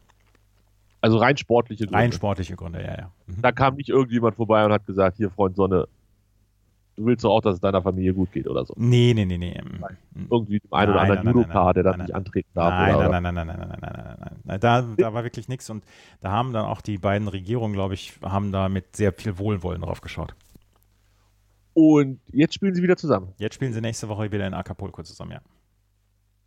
Also 1.03 1.17
rein 1.19 1.37
sportliche 1.37 1.85
Gründe. 1.85 1.99
Rein 1.99 2.13
sportliche 2.13 2.57
Gründe, 2.57 2.83
ja, 2.83 2.95
ja. 2.97 3.13
Mhm. 3.27 3.43
Da 3.43 3.53
kam 3.53 3.77
nicht 3.77 3.89
irgendjemand 3.89 4.37
vorbei 4.37 4.65
und 4.65 4.73
hat 4.73 4.87
gesagt, 4.87 5.17
hier 5.17 5.31
Freund 5.31 5.57
Sonne, 5.57 5.89
du 6.97 7.07
willst 7.07 7.25
doch 7.25 7.31
auch, 7.31 7.41
dass 7.41 7.55
es 7.55 7.61
deiner 7.61 7.83
Familie 7.83 8.15
gut 8.15 8.33
geht 8.33 8.47
oder 8.47 8.65
so. 8.65 8.75
Nee, 8.77 9.13
nee, 9.15 9.25
nee, 9.25 9.39
nee. 9.39 9.61
Nein. 9.81 9.97
Irgendwie 10.31 10.61
dem 10.61 10.73
einen 10.73 10.93
oder 10.93 11.01
anderen 11.01 11.27
Judo-Paar, 11.27 11.75
der 11.75 11.83
da 11.83 11.97
nicht 11.97 12.15
antreten 12.15 12.51
darf. 12.55 12.71
Nein, 12.71 12.95
oder, 12.95 13.09
nein, 13.09 13.23
nein, 13.23 13.35
nein, 13.35 13.47
nein, 13.47 13.59
nein, 13.59 13.69
nein, 13.69 13.81
nein, 13.81 14.05
nein, 14.05 14.17
nein, 14.21 14.37
nein. 14.45 14.61
Da, 14.61 14.83
da 14.83 15.15
war 15.15 15.25
wirklich 15.25 15.49
nichts 15.49 15.71
und 15.71 15.85
da 16.21 16.31
haben 16.31 16.53
dann 16.53 16.67
auch 16.67 16.81
die 16.81 16.99
beiden 16.99 17.29
Regierungen, 17.29 17.75
glaube 17.75 17.95
ich, 17.95 18.19
haben 18.23 18.53
da 18.53 18.69
mit 18.69 18.97
sehr 18.97 19.13
viel 19.13 19.39
Wohlwollen 19.39 19.83
drauf 19.83 20.01
geschaut. 20.01 20.35
Und 21.73 22.21
jetzt 22.33 22.55
spielen 22.55 22.75
sie 22.75 22.83
wieder 22.83 22.97
zusammen. 22.97 23.33
Jetzt 23.39 23.55
spielen 23.55 23.73
sie 23.73 23.81
nächste 23.81 24.09
Woche 24.09 24.31
wieder 24.31 24.47
in 24.47 24.55
Acapulco 24.55 25.03
zusammen, 25.03 25.33
ja. 25.33 25.41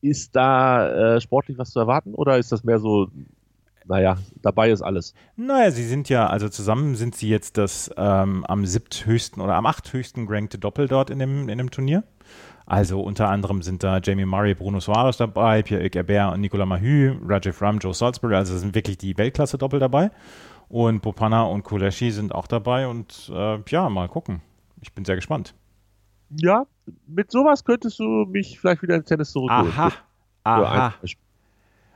Ist 0.01 0.35
da 0.35 1.15
äh, 1.15 1.21
sportlich 1.21 1.57
was 1.57 1.71
zu 1.71 1.79
erwarten 1.79 2.13
oder 2.13 2.37
ist 2.37 2.51
das 2.51 2.63
mehr 2.63 2.79
so 2.79 3.07
naja, 3.85 4.17
dabei 4.41 4.71
ist 4.71 4.81
alles. 4.81 5.13
Naja, 5.35 5.71
sie 5.71 5.83
sind 5.83 6.09
ja, 6.09 6.27
also 6.27 6.49
zusammen 6.49 6.95
sind 6.95 7.15
sie 7.15 7.29
jetzt 7.29 7.57
das 7.57 7.91
ähm, 7.97 8.45
am 8.45 8.65
siebthöchsten 8.65 9.41
oder 9.41 9.55
am 9.55 9.65
achthöchsten 9.65 10.25
gerankte 10.25 10.57
Doppel 10.57 10.87
dort 10.87 11.09
in 11.09 11.19
dem, 11.19 11.49
in 11.49 11.57
dem 11.57 11.71
Turnier. 11.71 12.03
Also 12.65 13.01
unter 13.01 13.29
anderem 13.29 13.61
sind 13.61 13.83
da 13.83 13.99
Jamie 14.01 14.25
Murray, 14.25 14.55
Bruno 14.55 14.79
Suarez 14.79 15.17
dabei, 15.17 15.63
Pierre-Eric 15.63 15.95
Herbert 15.95 16.33
und 16.33 16.41
Nicolas 16.41 16.67
Mahü, 16.67 17.17
Rajiv 17.27 17.61
Ram, 17.61 17.79
Joe 17.79 17.93
Salisbury, 17.93 18.35
also 18.35 18.57
sind 18.57 18.73
wirklich 18.73 18.97
die 18.97 19.17
Weltklasse-Doppel 19.17 19.79
dabei. 19.79 20.11
Und 20.69 21.01
Bopana 21.01 21.43
und 21.43 21.63
Kuleshi 21.63 22.11
sind 22.11 22.33
auch 22.33 22.47
dabei 22.47 22.87
und 22.87 23.29
äh, 23.33 23.59
ja, 23.67 23.89
mal 23.89 24.07
gucken. 24.07 24.41
Ich 24.81 24.93
bin 24.93 25.05
sehr 25.05 25.15
gespannt. 25.15 25.53
Ja, 26.41 26.65
mit 27.05 27.31
sowas 27.31 27.63
könntest 27.63 27.99
du 27.99 28.25
mich 28.29 28.59
vielleicht 28.59 28.81
wieder 28.81 28.95
ins 28.95 29.05
Tennis 29.05 29.31
zurückholen. 29.31 29.71
Aha, 29.71 29.91
aha. 30.43 30.93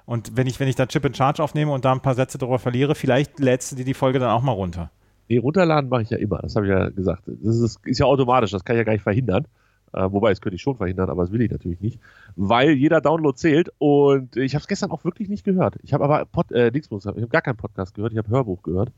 Und 0.08 0.38
wenn 0.38 0.48
ich, 0.48 0.58
wenn 0.62 0.70
ich 0.70 0.76
da 0.76 0.86
Chip 0.86 1.04
in 1.04 1.14
Charge 1.14 1.44
aufnehme 1.44 1.74
und 1.74 1.84
da 1.84 1.92
ein 1.92 2.00
paar 2.00 2.16
Sätze 2.16 2.38
darüber 2.38 2.60
verliere, 2.60 2.96
vielleicht 2.96 3.40
lädst 3.40 3.74
du 3.74 3.76
dir 3.76 3.84
die 3.84 3.94
Folge 3.94 4.20
dann 4.20 4.30
auch 4.30 4.42
mal 4.42 4.54
runter. 4.54 4.90
Nee, 5.28 5.38
runterladen 5.38 5.90
mache 5.90 6.04
ich 6.04 6.10
ja 6.10 6.18
immer. 6.18 6.38
Das 6.38 6.56
habe 6.56 6.66
ich 6.66 6.72
ja 6.72 6.88
gesagt. 6.88 7.24
Das 7.26 7.58
ist, 7.58 7.86
ist, 7.86 8.00
ja 8.00 8.06
automatisch, 8.06 8.52
das 8.52 8.64
kann 8.64 8.78
ich 8.78 8.80
ja 8.80 8.84
gar 8.86 8.94
nicht 8.94 9.02
verhindern. 9.02 9.46
Äh, 9.92 10.10
wobei, 10.10 10.30
das 10.30 10.40
könnte 10.40 10.56
ich 10.56 10.62
schon 10.62 10.78
verhindern, 10.78 11.10
aber 11.10 11.24
das 11.24 11.34
will 11.34 11.42
ich 11.42 11.52
natürlich 11.52 11.82
nicht. 11.82 12.00
Weil 12.38 12.72
jeder 12.72 13.02
Download 13.02 13.38
zählt 13.38 13.70
und 13.80 14.38
ich 14.38 14.56
habe 14.56 14.62
es 14.62 14.70
gestern 14.70 14.92
auch 14.92 15.04
wirklich 15.04 15.28
nicht 15.28 15.44
gehört. 15.44 15.76
Ich 15.84 15.92
habe 15.92 16.06
aber 16.06 16.24
Pod, 16.24 16.54
äh, 16.54 16.72
Dingsbus, 16.72 17.04
ich 17.04 17.10
habe 17.10 17.28
gar 17.28 17.42
keinen 17.42 17.58
Podcast 17.58 17.94
gehört, 17.94 18.14
ich 18.14 18.18
habe 18.18 18.30
Hörbuch 18.30 18.64
gehört. 18.64 18.94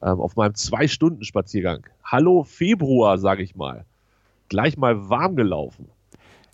Ähm, 0.00 0.18
auf 0.18 0.34
meinem 0.34 0.54
Zwei-Stunden-Spaziergang. 0.54 1.86
Hallo 2.02 2.42
Februar, 2.42 3.18
sage 3.18 3.42
ich 3.42 3.54
mal. 3.54 3.84
Gleich 4.48 4.78
mal 4.78 5.10
warm 5.10 5.36
gelaufen. 5.36 5.90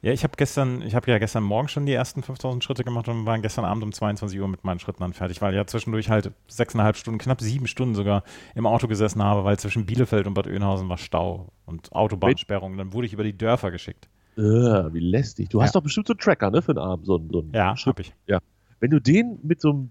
Ja, 0.03 0.13
ich 0.13 0.25
habe 0.25 0.33
gestern, 0.37 0.81
ich 0.81 0.95
habe 0.95 1.11
ja 1.11 1.19
gestern 1.19 1.43
Morgen 1.43 1.69
schon 1.69 1.85
die 1.85 1.93
ersten 1.93 2.23
5000 2.23 2.65
Schritte 2.65 2.85
gemacht 2.85 3.07
und 3.09 3.27
waren 3.27 3.43
gestern 3.43 3.67
Abend 3.67 3.83
um 3.83 3.93
22 3.93 4.41
Uhr 4.41 4.49
mit 4.49 4.65
meinen 4.65 4.79
Schritten 4.79 5.01
dann 5.03 5.13
fertig, 5.13 5.43
weil 5.43 5.53
ich 5.53 5.57
ja 5.57 5.67
zwischendurch 5.67 6.09
halt 6.09 6.33
sechseinhalb 6.49 6.97
Stunden, 6.97 7.19
knapp 7.19 7.43
sieben 7.43 7.67
Stunden 7.67 7.95
sogar 7.95 8.23
im 8.55 8.67
Auto 8.67 8.87
gesessen 8.89 9.23
habe, 9.23 9.45
weil 9.45 9.59
zwischen 9.59 9.85
Bielefeld 9.85 10.27
und 10.27 10.33
Bad 10.33 10.47
Oeynhausen 10.47 10.89
war 10.89 10.97
Stau 10.97 11.49
und 11.67 11.93
Autobahnsperrung. 11.93 12.79
Dann 12.79 12.95
wurde 12.95 13.07
ich 13.09 13.13
über 13.13 13.25
die 13.25 13.37
Dörfer 13.37 13.71
geschickt. 13.71 14.09
Äh, 14.39 14.41
wie 14.41 15.01
lästig. 15.01 15.51
Du 15.51 15.59
Ja. 15.59 15.65
hast 15.65 15.75
doch 15.75 15.83
bestimmt 15.83 16.07
so 16.07 16.15
einen 16.15 16.21
Tracker, 16.21 16.51
ne, 16.51 16.63
für 16.63 16.73
den 16.73 16.79
Arm, 16.79 17.05
so 17.05 17.17
einen, 17.17 17.29
so 17.31 17.41
einen 17.41 17.53
Ja, 17.53 17.77
Schritt. 17.77 17.97
hab 17.97 18.01
ich. 18.01 18.15
Wenn 18.81 18.91
du 18.91 19.01
den 19.01 19.39
mit 19.43 19.61
so 19.61 19.69
einem 19.71 19.91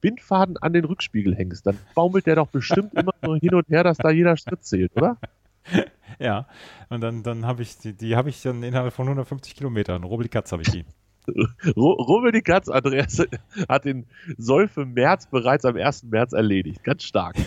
Bindfaden 0.00 0.56
an 0.58 0.72
den 0.72 0.84
Rückspiegel 0.84 1.34
hängst, 1.34 1.66
dann 1.66 1.76
baumelt 1.96 2.26
der 2.26 2.36
doch 2.36 2.46
bestimmt 2.46 2.94
immer 2.94 3.12
so 3.24 3.34
hin 3.34 3.52
und 3.54 3.68
her, 3.68 3.82
dass 3.82 3.98
da 3.98 4.10
jeder 4.10 4.36
Schritt 4.36 4.62
zählt, 4.64 4.92
oder? 4.94 5.16
Ja, 6.18 6.46
und 6.88 7.00
dann, 7.00 7.22
dann 7.22 7.46
habe 7.46 7.62
ich, 7.62 7.78
die, 7.78 7.92
die 7.92 8.16
habe 8.16 8.28
ich 8.28 8.42
dann 8.42 8.62
innerhalb 8.62 8.92
von 8.92 9.06
150 9.06 9.54
Kilometern. 9.54 10.04
Robel 10.04 10.28
Katz 10.28 10.52
habe 10.52 10.62
ich 10.62 10.70
die. 10.70 10.84
Rummel 11.76 12.32
die 12.32 12.42
Katz, 12.42 12.68
Andreas 12.68 13.22
hat 13.68 13.84
den 13.84 14.06
Soll 14.36 14.68
für 14.68 14.86
März 14.86 15.26
bereits 15.26 15.64
am 15.64 15.76
1. 15.76 16.04
März 16.04 16.32
erledigt. 16.32 16.82
Ganz 16.84 17.02
stark. 17.04 17.36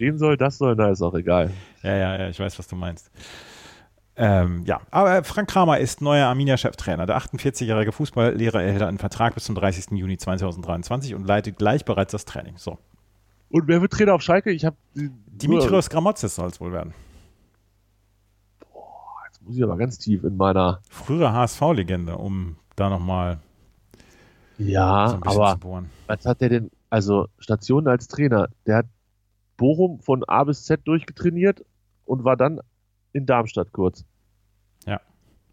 Den 0.00 0.18
soll, 0.18 0.36
das 0.36 0.58
soll, 0.58 0.74
na, 0.74 0.90
ist 0.90 1.02
auch 1.02 1.14
egal. 1.14 1.52
Ja, 1.84 1.94
ja, 1.94 2.18
ja, 2.18 2.28
ich 2.28 2.40
weiß, 2.40 2.58
was 2.58 2.66
du 2.66 2.74
meinst. 2.74 3.12
Ähm, 4.16 4.64
ja, 4.66 4.80
aber 4.90 5.22
Frank 5.22 5.48
Kramer 5.48 5.78
ist 5.78 6.00
neuer 6.00 6.26
Arminia-Cheftrainer. 6.26 7.06
Der 7.06 7.16
48-jährige 7.16 7.92
Fußballlehrer 7.92 8.60
erhält 8.60 8.82
einen 8.82 8.98
Vertrag 8.98 9.34
bis 9.34 9.44
zum 9.44 9.54
30. 9.54 9.92
Juni 9.92 10.16
2023 10.18 11.14
und 11.14 11.26
leitet 11.26 11.58
gleich 11.58 11.84
bereits 11.84 12.10
das 12.10 12.24
Training. 12.24 12.54
So. 12.56 12.78
Und 13.50 13.68
wer 13.68 13.80
wird 13.80 13.92
Trainer 13.92 14.14
auf 14.14 14.22
Schalke? 14.22 14.50
Ich 14.50 14.64
habe 14.64 14.76
Dimitrios 14.94 15.90
Gramotzes 15.90 16.34
soll 16.34 16.48
es 16.48 16.60
wohl 16.60 16.72
werden. 16.72 16.92
Muss 19.44 19.56
ich 19.56 19.62
aber 19.62 19.76
ganz 19.76 19.98
tief 19.98 20.24
in 20.24 20.36
meiner. 20.36 20.80
Frühere 20.90 21.32
HSV-Legende, 21.32 22.16
um 22.16 22.56
da 22.76 22.88
nochmal 22.88 23.38
Ja, 24.58 25.08
so 25.10 25.16
aber 25.16 25.52
zu 25.54 25.58
bohren. 25.60 25.90
was 26.06 26.24
hat 26.24 26.40
der 26.40 26.48
denn? 26.48 26.70
Also 26.90 27.28
Station 27.38 27.88
als 27.88 28.08
Trainer. 28.08 28.48
Der 28.66 28.76
hat 28.78 28.86
Bochum 29.56 30.00
von 30.00 30.24
A 30.24 30.44
bis 30.44 30.64
Z 30.64 30.80
durchgetrainiert 30.86 31.64
und 32.04 32.24
war 32.24 32.36
dann 32.36 32.60
in 33.12 33.26
Darmstadt 33.26 33.72
kurz. 33.72 34.04
Ja. 34.86 35.00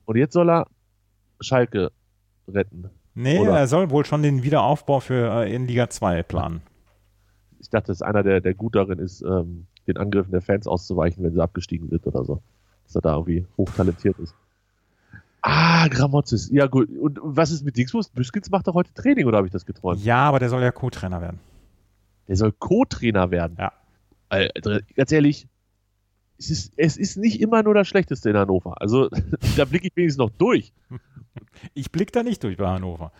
Und 0.05 0.17
jetzt 0.17 0.33
soll 0.33 0.49
er 0.49 0.67
Schalke 1.39 1.91
retten. 2.47 2.89
Nee, 3.13 3.39
Oder? 3.39 3.57
er 3.59 3.67
soll 3.67 3.89
wohl 3.89 4.05
schon 4.05 4.23
den 4.23 4.43
Wiederaufbau 4.43 4.99
für 4.99 5.43
äh, 5.43 5.53
in 5.53 5.67
Liga 5.67 5.89
2 5.89 6.23
planen. 6.23 6.61
Ich 7.59 7.69
dachte, 7.69 7.87
dass 7.87 8.01
einer, 8.01 8.23
der, 8.23 8.39
der 8.41 8.53
gut 8.53 8.75
darin 8.75 8.99
ist, 8.99 9.21
ähm, 9.21 9.67
den 9.87 9.97
Angriffen 9.97 10.31
der 10.31 10.41
Fans 10.41 10.65
auszuweichen, 10.67 11.23
wenn 11.23 11.33
sie 11.33 11.41
abgestiegen 11.41 11.89
sind 11.89 12.05
oder 12.07 12.23
so. 12.23 12.41
Dass 12.91 12.95
er 12.95 13.01
da 13.01 13.13
irgendwie 13.13 13.47
hochtalentiert 13.55 14.19
ist. 14.19 14.35
Ah, 15.41 15.87
Gramozis. 15.87 16.49
Ja, 16.51 16.67
gut. 16.67 16.89
Und 16.89 17.19
was 17.23 17.49
ist 17.49 17.63
mit 17.63 17.77
Dingsbus? 17.77 18.09
Büskens 18.09 18.51
macht 18.51 18.67
doch 18.67 18.73
heute 18.73 18.93
Training, 18.93 19.25
oder 19.27 19.37
habe 19.37 19.47
ich 19.47 19.53
das 19.53 19.65
geträumt? 19.65 20.03
Ja, 20.03 20.17
aber 20.25 20.39
der 20.39 20.49
soll 20.49 20.61
ja 20.61 20.73
Co-Trainer 20.73 21.21
werden. 21.21 21.39
Der 22.27 22.35
soll 22.35 22.51
Co-Trainer 22.51 23.31
werden. 23.31 23.55
Ja. 23.57 23.71
Also, 24.27 24.79
ganz 24.93 25.11
ehrlich, 25.13 25.47
es 26.37 26.51
ist, 26.51 26.73
es 26.75 26.97
ist 26.97 27.15
nicht 27.15 27.39
immer 27.39 27.63
nur 27.63 27.73
das 27.73 27.87
Schlechteste 27.87 28.29
in 28.29 28.35
Hannover. 28.35 28.81
Also, 28.81 29.07
da 29.55 29.63
blicke 29.63 29.87
ich 29.87 29.95
wenigstens 29.95 30.19
noch 30.19 30.31
durch. 30.31 30.73
Ich 31.73 31.91
blick 31.91 32.11
da 32.11 32.23
nicht 32.23 32.43
durch 32.43 32.57
bei 32.57 32.67
Hannover. 32.67 33.13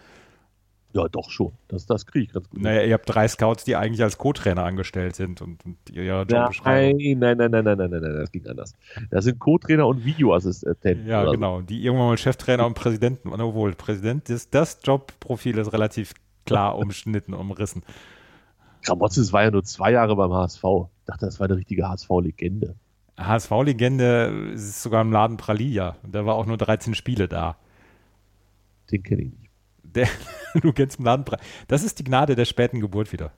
Ja, 0.94 1.08
doch 1.08 1.30
schon. 1.30 1.54
Das, 1.68 1.86
das 1.86 2.06
kriege 2.06 2.26
ich 2.26 2.34
ganz 2.34 2.50
gut. 2.50 2.62
Naja, 2.62 2.84
ihr 2.84 2.94
habt 2.94 3.08
drei 3.08 3.28
Scouts, 3.28 3.64
die 3.64 3.76
eigentlich 3.76 4.04
als 4.04 4.18
Co-Trainer 4.18 4.64
angestellt 4.64 5.16
sind 5.16 5.42
und, 5.42 5.66
und 5.66 5.78
ihre 5.90 6.24
Jobbeschreibung. 6.24 6.98
Nein, 6.98 7.38
nein, 7.38 7.38
nein, 7.38 7.64
nein, 7.64 7.78
nein, 7.78 7.90
nein, 7.90 8.02
nein, 8.02 8.16
das 8.16 8.32
ging 8.32 8.46
anders. 8.48 8.74
Das 9.10 9.24
sind 9.24 9.40
Co-Trainer 9.40 9.88
und 9.88 10.04
Videoassistenten. 10.04 11.08
Ja, 11.08 11.22
oder 11.22 11.28
so. 11.28 11.32
genau. 11.34 11.62
Die 11.62 11.84
irgendwann 11.84 12.08
mal 12.08 12.18
Cheftrainer 12.18 12.66
und 12.66 12.74
Präsidenten, 12.74 13.30
obwohl 13.30 13.74
Präsident, 13.74 14.30
das, 14.30 14.50
das 14.50 14.80
Jobprofil 14.84 15.58
ist 15.58 15.72
relativ 15.72 16.14
klar 16.46 16.78
umschnitten, 16.78 17.34
umrissen. 17.34 17.84
Gramozis 18.84 19.32
war 19.32 19.44
ja 19.44 19.52
nur 19.52 19.64
zwei 19.64 19.92
Jahre 19.92 20.16
beim 20.16 20.34
HSV. 20.34 20.64
Ich 20.64 21.06
dachte, 21.06 21.26
das 21.26 21.40
war 21.40 21.48
eine 21.48 21.56
richtige 21.56 21.88
HSV-Legende. 21.88 22.76
HSV-Legende 23.18 24.52
ist 24.54 24.82
sogar 24.82 25.02
im 25.02 25.12
Laden 25.12 25.38
Pralia. 25.38 25.96
Der 26.04 26.26
war 26.26 26.36
auch 26.36 26.46
nur 26.46 26.58
13 26.58 26.96
Spiele 26.96 27.28
da. 27.28 27.58
Den 28.92 29.04
kenne 29.04 29.22
ich 29.22 29.32
nicht. 29.32 29.51
Der, 29.84 30.08
du 30.62 30.72
kennst 30.74 31.04
Pralia. 31.04 31.38
Das 31.68 31.84
ist 31.84 32.00
die 32.00 32.04
Gnade 32.04 32.36
der 32.36 32.46
späten 32.46 32.80
Geburt 32.80 33.12
wieder. 33.12 33.32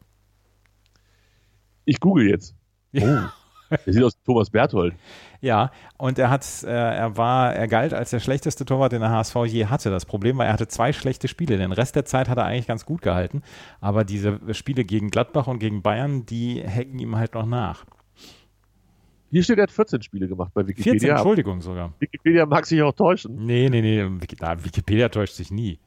Ich 1.86 2.00
google 2.00 2.30
jetzt. 2.30 2.56
Ja. 2.92 3.34
Der 3.86 3.94
sieht 3.94 4.04
aus 4.04 4.14
wie 4.16 4.24
Thomas 4.26 4.50
Berthold. 4.50 4.94
Ja, 5.42 5.72
und 5.98 6.20
er 6.20 6.30
hat, 6.30 6.46
äh, 6.64 6.70
er 6.70 7.18
war, 7.18 7.54
er 7.54 7.68
galt 7.68 7.94
als 7.94 8.12
der 8.12 8.20
schlechteste 8.20 8.66
Torwart, 8.66 8.92
den 8.92 9.02
der 9.02 9.10
HSV 9.10 9.36
je 9.48 9.66
hatte. 9.66 9.90
Das 9.90 10.06
Problem 10.06 10.38
war, 10.38 10.46
er 10.46 10.54
hatte 10.54 10.68
zwei 10.68 10.94
schlechte 10.94 11.28
Spiele. 11.28 11.58
Den 11.58 11.72
Rest 11.72 11.96
der 11.96 12.06
Zeit 12.06 12.30
hat 12.30 12.38
er 12.38 12.46
eigentlich 12.46 12.68
ganz 12.68 12.86
gut 12.86 13.02
gehalten. 13.02 13.42
Aber 13.82 14.04
diese 14.04 14.40
Spiele 14.54 14.86
gegen 14.86 15.10
Gladbach 15.10 15.48
und 15.48 15.60
gegen 15.60 15.82
Bayern, 15.82 16.26
die 16.26 16.62
hängen 16.62 17.00
ihm 17.00 17.16
halt 17.16 17.34
noch 17.34 17.46
nach. 17.46 17.86
Hier 19.32 19.42
steht, 19.42 19.58
er 19.58 19.64
hat 19.64 19.72
14 19.72 20.04
Spiele 20.04 20.28
gemacht 20.28 20.52
bei 20.54 20.64
14, 20.64 20.78
Wikipedia. 20.78 21.16
Entschuldigung 21.16 21.62
sogar. 21.62 21.94
Wikipedia 22.00 22.46
mag 22.46 22.68
sich 22.68 22.82
auch 22.84 22.94
täuschen. 22.94 23.36
Nee, 23.44 23.68
nee, 23.70 23.82
nee, 23.82 24.06
Wikipedia 24.06 25.10
täuscht 25.10 25.34
sich 25.34 25.50
nie. 25.50 25.80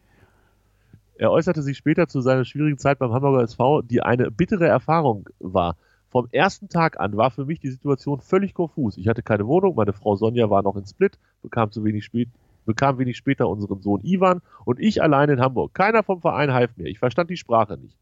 Er 1.19 1.31
äußerte 1.31 1.63
sich 1.63 1.79
später 1.79 2.09
zu 2.09 2.21
seiner 2.21 2.45
schwierigen 2.45 2.79
Zeit 2.79 2.99
beim 2.99 3.13
Hamburger 3.13 3.43
SV, 3.43 3.83
die 3.83 4.03
eine 4.03 4.31
bittere 4.31 4.67
Erfahrung 4.67 5.29
war. 5.39 5.77
Vom 6.09 6.29
ersten 6.31 6.69
Tag 6.69 7.01
an 7.01 7.17
war 7.17 7.31
für 7.31 7.47
mich 7.47 7.59
die 7.59 7.71
Situation 7.71 8.21
völlig 8.21 8.55
konfus. 8.55 8.97
Ich 8.97 9.09
hatte 9.09 9.23
keine 9.23 9.47
Wohnung, 9.47 9.75
meine 9.75 9.93
Frau 9.93 10.17
Sonja 10.17 10.51
war 10.51 10.63
noch 10.63 10.77
in 10.77 10.87
Split, 10.87 11.19
bekam 11.43 11.73
zu 11.73 11.85
wenig 11.85 12.05
spät, 12.05 12.29
bekam 12.65 12.99
wenig 12.99 13.17
später 13.17 13.49
unseren 13.49 13.81
Sohn 13.81 14.03
Ivan 14.05 14.41
und 14.65 14.79
ich 14.79 15.03
allein 15.03 15.31
in 15.31 15.41
Hamburg. 15.41 15.75
Keiner 15.75 16.03
vom 16.03 16.21
Verein 16.21 16.53
half 16.53 16.77
mir. 16.77 16.87
Ich 16.87 16.99
verstand 16.99 17.31
die 17.31 17.37
Sprache 17.37 17.77
nicht. 17.77 17.99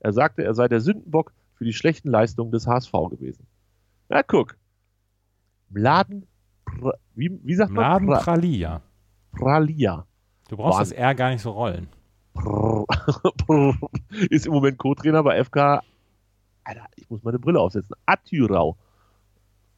Er 0.00 0.12
sagte, 0.12 0.44
er 0.44 0.54
sei 0.54 0.68
der 0.68 0.80
Sündenbock 0.80 1.32
für 1.54 1.64
die 1.64 1.72
schlechten 1.72 2.08
Leistungen 2.08 2.52
des 2.52 2.66
HSV 2.66 2.92
gewesen. 3.10 3.46
Na 4.08 4.22
guck. 4.22 4.56
Mladen, 5.70 6.26
wie, 7.14 7.38
wie 7.42 7.54
sagt 7.54 7.72
man? 7.72 8.04
Mladen 8.04 8.24
Pralia. 8.24 8.82
Pralia. 9.32 10.06
Du 10.48 10.56
brauchst 10.56 10.78
Wahnsinn. 10.78 10.96
das 10.96 11.04
R 11.04 11.14
gar 11.14 11.30
nicht 11.30 11.42
so 11.42 11.50
rollen. 11.50 11.88
Ist 14.30 14.46
im 14.46 14.52
Moment 14.52 14.78
Co-Trainer 14.78 15.22
bei 15.22 15.42
FK. 15.42 15.82
Alter, 16.64 16.86
ich 16.96 17.08
muss 17.10 17.22
meine 17.22 17.38
Brille 17.38 17.60
aufsetzen. 17.60 17.94
Atyrau. 18.06 18.76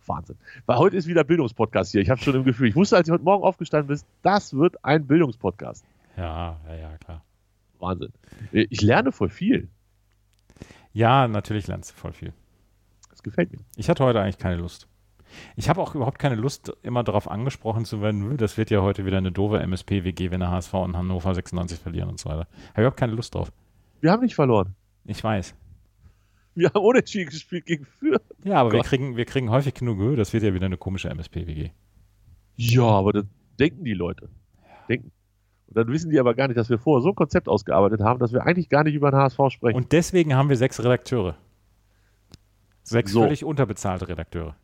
Wahnsinn. 0.07 0.37
Weil 0.67 0.79
heute 0.79 0.97
ist 0.97 1.07
wieder 1.07 1.25
Bildungspodcast 1.25 1.93
hier. 1.93 2.01
Ich 2.01 2.11
habe 2.11 2.21
schon 2.21 2.35
im 2.35 2.45
Gefühl. 2.45 2.69
Ich 2.69 2.77
wusste, 2.77 2.97
als 2.97 3.09
ich 3.09 3.13
heute 3.13 3.25
Morgen 3.25 3.45
aufgestanden 3.45 3.89
bin, 3.89 4.05
das 4.23 4.55
wird 4.55 4.85
ein 4.85 5.07
Bildungspodcast. 5.07 5.85
Ja, 6.17 6.59
ja, 6.67 6.75
ja, 6.75 6.99
klar. 6.99 7.23
Wahnsinn. 7.79 8.13
Ich 8.51 8.83
lerne 8.83 9.13
voll 9.13 9.29
viel. 9.29 9.69
Ja, 10.93 11.29
natürlich 11.29 11.67
lernst 11.67 11.93
du 11.93 11.95
voll 11.95 12.13
viel. 12.13 12.33
Das 13.11 13.23
gefällt 13.23 13.53
mir. 13.53 13.59
Ich 13.77 13.89
hatte 13.89 14.05
heute 14.05 14.21
eigentlich 14.21 14.39
keine 14.39 14.57
Lust. 14.57 14.89
Ich 15.57 15.69
habe 15.69 15.81
auch 15.81 15.95
überhaupt 15.95 16.19
keine 16.19 16.35
Lust, 16.35 16.73
immer 16.83 17.03
darauf 17.05 17.31
angesprochen 17.31 17.85
zu 17.85 18.01
werden, 18.03 18.37
das 18.37 18.57
wird 18.57 18.71
ja 18.71 18.83
heute 18.83 19.07
wieder 19.07 19.19
eine 19.19 19.33
doofe 19.33 19.59
MSP-WG, 19.61 20.31
wenn 20.31 20.41
der 20.41 20.51
HSV 20.51 20.75
und 20.75 20.97
Hannover 20.97 21.35
96 21.35 21.79
verlieren 21.79 22.09
und 22.09 22.19
so 22.19 22.29
weiter. 22.29 22.47
Habe 22.71 22.83
überhaupt 22.83 22.97
keine 22.99 23.13
Lust 23.13 23.35
drauf. 23.35 23.53
Wir 24.01 24.11
haben 24.13 24.23
nicht 24.23 24.35
verloren. 24.35 24.75
Ich 25.05 25.23
weiß. 25.23 25.55
Wir 26.55 26.69
haben 26.69 26.85
unentschieden 26.85 27.31
gespielt 27.31 27.67
gegen 27.67 27.85
Fürth. 27.85 28.23
Ja, 28.45 28.57
aber 28.57 28.73
wir 28.73 28.83
kriegen, 28.83 29.17
wir 29.17 29.25
kriegen 29.25 29.51
häufig 29.51 29.75
genug 29.75 29.99
Höhe, 29.99 30.17
das 30.17 30.33
wird 30.33 30.43
ja 30.43 30.53
wieder 30.53 30.67
eine 30.67 30.77
komische 30.77 31.09
MSP-WG. 31.09 31.71
Ja, 32.57 32.83
aber 32.83 33.13
das 33.13 33.25
denken 33.59 33.85
die 33.85 33.95
Leute. 33.95 34.29
Denken. 34.89 35.13
Und 35.69 35.77
dann 35.77 35.89
wissen 35.89 36.11
die 36.11 36.19
aber 36.19 36.35
gar 36.35 36.49
nicht, 36.49 36.57
dass 36.57 36.69
wir 36.69 36.79
vorher 36.79 37.03
so 37.03 37.11
ein 37.11 37.15
Konzept 37.15 37.49
ausgearbeitet 37.49 38.01
haben, 38.01 38.19
dass 38.19 38.33
wir 38.33 38.45
eigentlich 38.45 38.69
gar 38.69 38.83
nicht 38.83 38.95
über 38.95 39.11
den 39.13 39.21
HSV 39.21 39.39
sprechen. 39.51 39.77
Und 39.77 39.93
deswegen 39.93 40.35
haben 40.35 40.49
wir 40.49 40.57
sechs 40.57 40.83
Redakteure. 40.83 41.37
Sechs 42.83 43.13
So. 43.13 43.23
völlig 43.23 43.45
unterbezahlte 43.45 44.09
Redakteure. 44.09 44.57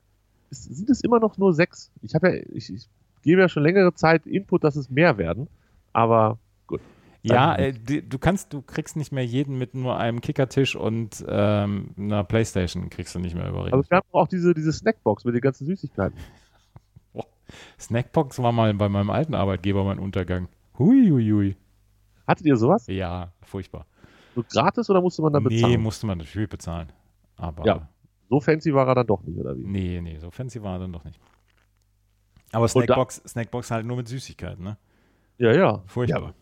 Es, 0.51 0.65
sind 0.65 0.91
es 0.91 1.03
immer 1.03 1.21
noch 1.21 1.37
nur 1.39 1.53
sechs. 1.55 1.91
Ich 2.03 2.15
habe 2.15 2.29
ja, 2.37 2.43
ich, 2.53 2.73
ich 2.73 2.89
gebe 3.23 3.41
ja 3.41 3.49
schon 3.49 3.63
längere 3.63 3.95
Zeit 3.95 4.27
Input, 4.27 4.65
dass 4.65 4.77
es 4.77 4.91
mehr 4.91 5.19
werden, 5.19 5.49
aber 5.93 6.39
gut. 6.67 6.81
Ja, 7.23 7.57
äh, 7.57 7.73
du 7.73 8.19
kannst, 8.19 8.53
du 8.53 8.63
kriegst 8.63 8.97
nicht 8.97 9.11
mehr 9.11 9.25
jeden 9.27 9.59
mit 9.59 9.75
nur 9.75 9.97
einem 9.99 10.21
Kickertisch 10.21 10.77
und 10.77 11.25
ähm, 11.29 11.91
einer 11.99 12.23
Playstation 12.23 12.89
kriegst 12.89 13.15
du 13.15 13.19
nicht 13.19 13.35
mehr 13.35 13.47
Aber 13.47 13.67
überredet. 13.67 13.91
wir 13.91 13.97
haben 13.97 14.07
auch 14.13 14.29
diese, 14.29 14.55
diese 14.55 14.73
Snackbox 14.73 15.25
mit 15.25 15.35
den 15.35 15.41
ganzen 15.41 15.67
Süßigkeiten. 15.67 16.17
Snackbox 17.79 18.39
war 18.41 18.53
mal 18.53 18.73
bei 18.75 18.89
meinem 18.89 19.11
alten 19.11 19.35
Arbeitgeber 19.35 19.85
mein 19.85 19.99
Untergang. 19.99 20.49
Hui, 20.79 21.09
hui, 21.11 21.31
hui. 21.31 21.57
Hattet 22.27 22.47
ihr 22.47 22.57
sowas? 22.57 22.87
Ja, 22.87 23.33
furchtbar. 23.43 23.87
So 24.35 24.45
gratis 24.49 24.91
oder 24.91 25.01
musste 25.01 25.23
man 25.23 25.33
dann 25.33 25.43
Nee, 25.45 25.57
bezahlen? 25.57 25.81
musste 25.81 26.07
man 26.07 26.19
natürlich 26.19 26.49
bezahlen. 26.49 26.93
Aber 27.37 27.65
Ja. 27.65 27.89
So 28.29 28.41
fancy 28.41 28.75
war 28.75 28.89
er 28.89 28.95
dann 28.97 29.07
doch 29.07 29.23
nicht, 29.23 29.39
oder 29.39 29.57
wie? 29.57 29.63
nee, 29.63 30.01
nee, 30.01 30.19
so 30.19 30.31
fancy 30.31 30.63
war 30.63 30.77
er 30.77 30.79
dann 30.81 30.93
doch 30.93 31.05
nicht. 31.05 31.21
Aber 32.53 32.69
Snackbox, 32.69 33.23
Snackbox 33.27 33.71
halt 33.71 33.87
nur 33.87 33.97
mit 33.97 34.09
Süßigkeiten, 34.09 34.65
ne? 34.65 34.79
Ja, 35.39 35.53
ja. 35.53 35.83
Furchtbar. 35.87 36.23
Ja, 36.23 36.35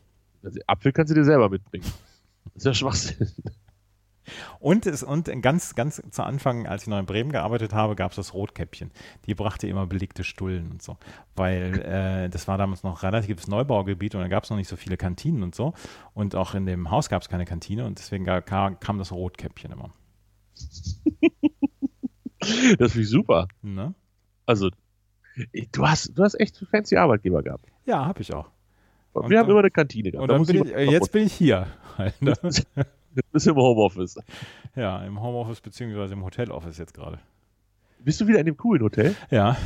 also 0.45 0.61
Apfel 0.67 0.93
kannst 0.93 1.11
du 1.11 1.15
dir 1.15 1.25
selber 1.25 1.49
mitbringen. 1.49 1.87
Das 2.53 2.57
ist 2.57 2.67
ja 2.67 2.75
Schwachsinn. 2.75 3.33
Und, 4.59 4.87
es, 4.87 5.03
und 5.03 5.31
ganz, 5.43 5.75
ganz 5.75 6.03
zu 6.11 6.23
Anfang, 6.23 6.67
als 6.67 6.83
ich 6.83 6.89
noch 6.89 6.99
in 6.99 7.07
Bremen 7.07 7.33
gearbeitet 7.33 7.73
habe, 7.73 7.95
gab 7.97 8.13
es 8.13 8.17
das 8.17 8.35
Rotkäppchen. 8.35 8.91
Die 9.27 9.35
brachte 9.35 9.67
immer 9.67 9.87
belegte 9.87 10.25
Stullen 10.25 10.71
und 10.71 10.83
so. 10.83 10.99
Weil 11.37 11.81
äh, 11.81 12.29
das 12.29 12.49
war 12.49 12.59
damals 12.59 12.83
noch 12.83 13.03
relatives 13.03 13.49
Neubaugebiet 13.49 14.15
und 14.15 14.21
da 14.21 14.29
gab 14.29 14.45
es 14.45 14.51
noch 14.51 14.57
nicht 14.57 14.69
so 14.69 14.77
viele 14.77 14.97
Kantinen 14.97 15.43
und 15.43 15.55
so. 15.55 15.75
Und 16.13 16.35
auch 16.35 16.55
in 16.55 16.67
dem 16.67 16.91
Haus 16.91 17.09
gab 17.09 17.23
es 17.23 17.29
keine 17.29 17.45
Kantine 17.45 17.87
und 17.87 17.99
deswegen 17.99 18.25
kam, 18.25 18.79
kam 18.79 18.99
das 18.99 19.13
Rotkäppchen 19.13 19.73
immer. 19.73 19.91
das 22.79 22.93
finde 22.93 23.03
ich 23.03 23.11
super. 23.11 23.49
Ne? 23.63 23.95
Also, 24.47 24.71
du 25.73 25.87
hast, 25.87 26.17
du 26.17 26.23
hast 26.23 26.39
echt 26.41 26.65
fancy 26.71 26.97
Arbeitgeber 26.97 27.43
gehabt. 27.43 27.67
Ja, 27.87 28.05
habe 28.07 28.21
ich 28.21 28.33
auch. 28.35 28.51
Und 29.13 29.31
wir 29.31 29.39
haben 29.39 29.49
immer 29.49 29.61
eine 29.61 29.71
Kantine 29.71 30.11
gehabt. 30.11 30.31
Und 30.31 30.47
bin 30.47 30.67
ich, 30.67 30.91
jetzt 30.91 31.13
bin 31.13 31.27
ich 31.27 31.33
hier. 31.33 31.67
Halt, 31.97 32.21
ne? 32.21 32.35
Du 33.15 33.23
bist 33.33 33.47
im 33.47 33.55
Homeoffice. 33.55 34.19
Ja, 34.75 35.05
im 35.05 35.23
Homeoffice 35.23 35.61
beziehungsweise 35.61 36.15
im 36.15 36.25
Hoteloffice 36.25 36.79
jetzt 36.79 36.95
gerade. 36.95 37.21
Bist 38.01 38.21
du 38.21 38.27
wieder 38.27 38.41
in 38.41 38.47
dem 38.47 38.57
coolen 38.57 38.83
Hotel? 38.83 39.15
Ja. 39.31 39.57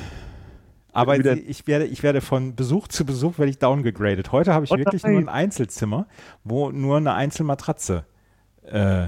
Aber 0.92 1.16
ich 1.16 1.66
werde, 1.66 1.86
ich 1.86 2.02
werde 2.02 2.20
von 2.20 2.54
Besuch 2.54 2.88
zu 2.88 3.06
Besuch 3.06 3.38
werde 3.38 3.50
ich 3.50 3.58
downgegradet. 3.58 4.32
Heute 4.32 4.52
habe 4.52 4.64
ich 4.64 4.72
oh 4.72 4.76
wirklich 4.76 5.02
nur 5.04 5.18
ein 5.18 5.28
Einzelzimmer, 5.28 6.06
wo 6.44 6.70
nur 6.70 6.96
eine 6.96 7.14
Einzelmatratze 7.14 8.04
äh, 8.64 9.06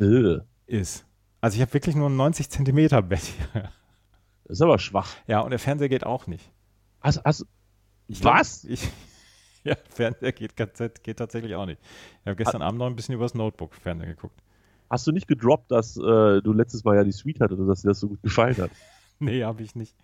äh. 0.00 0.40
ist. 0.66 1.07
Also 1.40 1.56
ich 1.56 1.62
habe 1.62 1.72
wirklich 1.74 1.94
nur 1.94 2.08
ein 2.08 2.16
90 2.16 2.50
Zentimeter 2.50 3.02
Bett 3.02 3.22
hier. 3.22 3.70
Das 4.44 4.58
ist 4.58 4.62
aber 4.62 4.78
schwach. 4.78 5.14
Ja, 5.26 5.40
und 5.40 5.50
der 5.50 5.58
Fernseher 5.58 5.88
geht 5.88 6.04
auch 6.04 6.26
nicht. 6.26 6.50
Also, 7.00 7.20
also 7.22 7.44
was? 8.08 8.62
Glaub, 8.62 8.72
ich, 8.72 8.88
ja, 9.64 9.76
Fernseher 9.90 10.32
geht, 10.32 10.54
geht 10.56 11.18
tatsächlich 11.18 11.54
auch 11.54 11.66
nicht. 11.66 11.80
Ich 12.20 12.26
habe 12.26 12.36
gestern 12.36 12.62
Abend 12.62 12.78
noch 12.78 12.86
ein 12.86 12.96
bisschen 12.96 13.14
übers 13.14 13.34
Notebook 13.34 13.74
Fernseher 13.74 14.08
geguckt. 14.08 14.42
Hast 14.90 15.06
du 15.06 15.12
nicht 15.12 15.28
gedroppt, 15.28 15.70
dass 15.70 15.96
äh, 15.98 16.40
du 16.40 16.52
letztes 16.52 16.82
Mal 16.84 16.96
ja 16.96 17.04
die 17.04 17.12
Suite 17.12 17.40
hattest 17.40 17.60
und 17.60 17.68
dass 17.68 17.82
dir 17.82 17.88
das 17.88 18.00
so 18.00 18.08
gut 18.08 18.22
gefallen 18.22 18.56
hat? 18.56 18.70
nee, 19.18 19.44
habe 19.44 19.62
ich 19.62 19.74
nicht. 19.74 19.94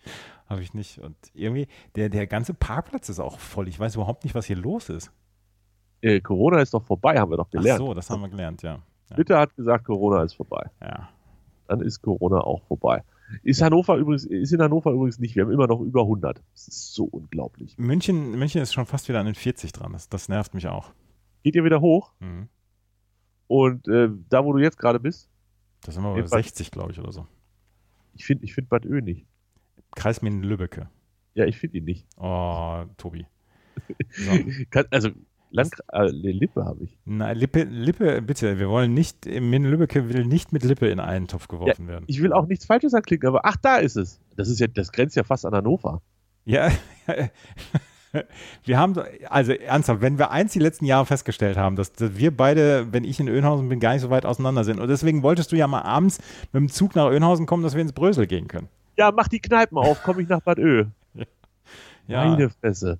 Habe 0.46 0.60
ich 0.62 0.74
nicht. 0.74 0.98
Und 0.98 1.16
irgendwie, 1.32 1.68
der, 1.94 2.10
der 2.10 2.26
ganze 2.26 2.52
Parkplatz 2.52 3.08
ist 3.08 3.18
auch 3.18 3.38
voll. 3.38 3.68
Ich 3.68 3.80
weiß 3.80 3.94
überhaupt 3.94 4.24
nicht, 4.24 4.34
was 4.34 4.44
hier 4.44 4.56
los 4.56 4.90
ist. 4.90 5.10
Äh, 6.02 6.20
Corona 6.20 6.60
ist 6.60 6.74
doch 6.74 6.84
vorbei, 6.84 7.18
haben 7.18 7.30
wir 7.30 7.38
doch 7.38 7.48
gelernt. 7.48 7.80
Ach 7.80 7.86
so, 7.86 7.94
das 7.94 8.10
haben 8.10 8.20
wir 8.20 8.28
gelernt, 8.28 8.62
ja. 8.62 8.82
ja. 9.08 9.16
Bitte 9.16 9.38
hat 9.38 9.56
gesagt, 9.56 9.86
Corona 9.86 10.22
ist 10.22 10.34
vorbei. 10.34 10.70
Ja. 10.82 11.08
Dann 11.68 11.80
ist 11.80 12.02
Corona 12.02 12.40
auch 12.40 12.62
vorbei. 12.64 13.02
Ist 13.42 13.62
Hannover 13.62 13.96
übrigens, 13.96 14.24
ist 14.24 14.52
in 14.52 14.60
Hannover 14.60 14.92
übrigens 14.92 15.18
nicht. 15.18 15.34
Wir 15.34 15.44
haben 15.44 15.52
immer 15.52 15.66
noch 15.66 15.80
über 15.80 16.02
100. 16.02 16.42
Das 16.52 16.68
ist 16.68 16.94
so 16.94 17.04
unglaublich. 17.04 17.76
München, 17.78 18.32
München 18.32 18.60
ist 18.60 18.74
schon 18.74 18.86
fast 18.86 19.08
wieder 19.08 19.20
an 19.20 19.26
den 19.26 19.34
40 19.34 19.72
dran. 19.72 19.92
Das, 19.92 20.08
das 20.08 20.28
nervt 20.28 20.54
mich 20.54 20.68
auch. 20.68 20.92
Geht 21.42 21.56
ihr 21.56 21.64
wieder 21.64 21.80
hoch? 21.80 22.12
Mhm. 22.20 22.48
Und 23.46 23.88
äh, 23.88 24.08
da, 24.28 24.44
wo 24.44 24.52
du 24.52 24.58
jetzt 24.58 24.78
gerade 24.78 25.00
bist? 25.00 25.28
Das 25.82 25.94
sind 25.94 26.04
wir 26.04 26.14
bei 26.14 26.26
60, 26.26 26.70
glaube 26.70 26.92
ich, 26.92 26.98
oder 26.98 27.12
so. 27.12 27.26
Ich 28.14 28.24
finde 28.24 28.44
ich 28.44 28.54
find 28.54 28.68
Bad 28.68 28.86
Oehl 28.86 29.02
nicht. 29.02 29.26
Kreis 29.94 30.22
Minden-Lübbecke. 30.22 30.88
Ja, 31.34 31.44
ich 31.46 31.58
finde 31.58 31.78
ihn 31.78 31.84
nicht. 31.84 32.06
Oh, 32.16 32.84
Tobi. 32.96 33.26
So. 34.10 34.30
also, 34.90 35.10
Land, 35.54 35.72
äh, 35.92 36.06
Lippe 36.08 36.64
habe 36.64 36.84
ich. 36.84 36.98
Nein, 37.04 37.36
Lippe, 37.36 37.62
Lippe, 37.62 38.20
bitte, 38.22 38.58
wir 38.58 38.68
wollen 38.68 38.92
nicht, 38.92 39.24
Min 39.26 39.64
Lübbecke 39.64 40.08
will 40.08 40.24
nicht 40.24 40.52
mit 40.52 40.64
Lippe 40.64 40.88
in 40.88 40.98
einen 40.98 41.28
Topf 41.28 41.46
geworfen 41.46 41.84
ja, 41.86 41.92
werden. 41.92 42.04
Ich 42.08 42.20
will 42.20 42.32
auch 42.32 42.46
nichts 42.46 42.66
Falsches 42.66 42.92
anklicken, 42.92 43.28
aber 43.28 43.42
ach, 43.44 43.56
da 43.56 43.76
ist 43.76 43.96
es. 43.96 44.20
Das 44.36 44.48
ist 44.48 44.58
ja, 44.58 44.66
das 44.66 44.90
grenzt 44.90 45.14
ja 45.14 45.22
fast 45.22 45.46
an 45.46 45.54
Hannover. 45.54 46.02
Ja, 46.44 46.70
wir 48.64 48.78
haben, 48.78 48.94
also 49.28 49.52
ernsthaft, 49.52 50.00
wenn 50.00 50.18
wir 50.18 50.32
eins 50.32 50.52
die 50.52 50.58
letzten 50.58 50.86
Jahre 50.86 51.06
festgestellt 51.06 51.56
haben, 51.56 51.76
dass, 51.76 51.92
dass, 51.92 52.16
wir 52.16 52.36
beide, 52.36 52.92
wenn 52.92 53.04
ich 53.04 53.20
in 53.20 53.28
Önhausen 53.28 53.68
bin, 53.68 53.78
gar 53.78 53.92
nicht 53.92 54.02
so 54.02 54.10
weit 54.10 54.26
auseinander 54.26 54.64
sind. 54.64 54.80
Und 54.80 54.88
deswegen 54.88 55.22
wolltest 55.22 55.52
du 55.52 55.56
ja 55.56 55.68
mal 55.68 55.82
abends 55.82 56.18
mit 56.52 56.60
dem 56.60 56.68
Zug 56.68 56.96
nach 56.96 57.08
Önhausen 57.08 57.46
kommen, 57.46 57.62
dass 57.62 57.74
wir 57.74 57.82
ins 57.82 57.92
Brösel 57.92 58.26
gehen 58.26 58.48
können. 58.48 58.68
Ja, 58.96 59.12
mach 59.12 59.28
die 59.28 59.40
Kneipen 59.40 59.78
auf, 59.78 60.02
komme 60.02 60.22
ich 60.22 60.28
nach 60.28 60.40
Bad 60.40 60.58
Ö. 60.58 60.86
ja. 62.08 62.24
Meine 62.24 62.50
Fresse. 62.50 62.98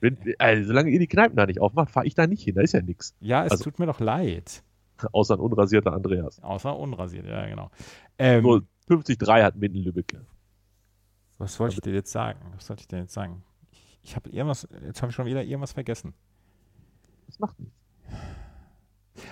Wenn, 0.00 0.18
also, 0.38 0.64
solange 0.64 0.90
ihr 0.90 0.98
die 0.98 1.06
Kneipen 1.06 1.36
da 1.36 1.46
nicht 1.46 1.60
aufmacht, 1.60 1.90
fahre 1.90 2.06
ich 2.06 2.14
da 2.14 2.26
nicht 2.26 2.42
hin. 2.42 2.54
Da 2.54 2.62
ist 2.62 2.72
ja 2.72 2.82
nichts. 2.82 3.14
Ja, 3.20 3.44
es 3.44 3.52
also, 3.52 3.64
tut 3.64 3.78
mir 3.78 3.86
doch 3.86 4.00
leid. 4.00 4.62
Außer 5.12 5.34
ein 5.34 5.40
unrasierter 5.40 5.92
Andreas. 5.92 6.42
Außer 6.42 6.76
unrasiert, 6.76 7.26
ja, 7.26 7.46
genau. 7.46 7.70
Ähm, 8.18 8.42
Nur 8.42 8.64
50-3 8.88 9.42
hat 9.42 9.56
Minden-Lübbecke. 9.56 10.24
Was 11.38 11.58
wollte 11.58 11.74
ich 11.74 11.80
dir 11.80 11.92
jetzt 11.92 12.12
sagen? 12.12 12.38
Was 12.54 12.66
sollte 12.66 12.82
ich 12.82 12.88
dir 12.88 12.98
jetzt 12.98 13.12
sagen? 13.12 13.42
Ich, 13.72 13.98
ich 14.02 14.16
habe 14.16 14.30
irgendwas, 14.30 14.68
jetzt 14.84 15.02
habe 15.02 15.10
ich 15.10 15.16
schon 15.16 15.26
wieder 15.26 15.42
irgendwas 15.42 15.72
vergessen. 15.72 16.14
Das 17.26 17.38
macht 17.38 17.58
nichts. 17.58 17.74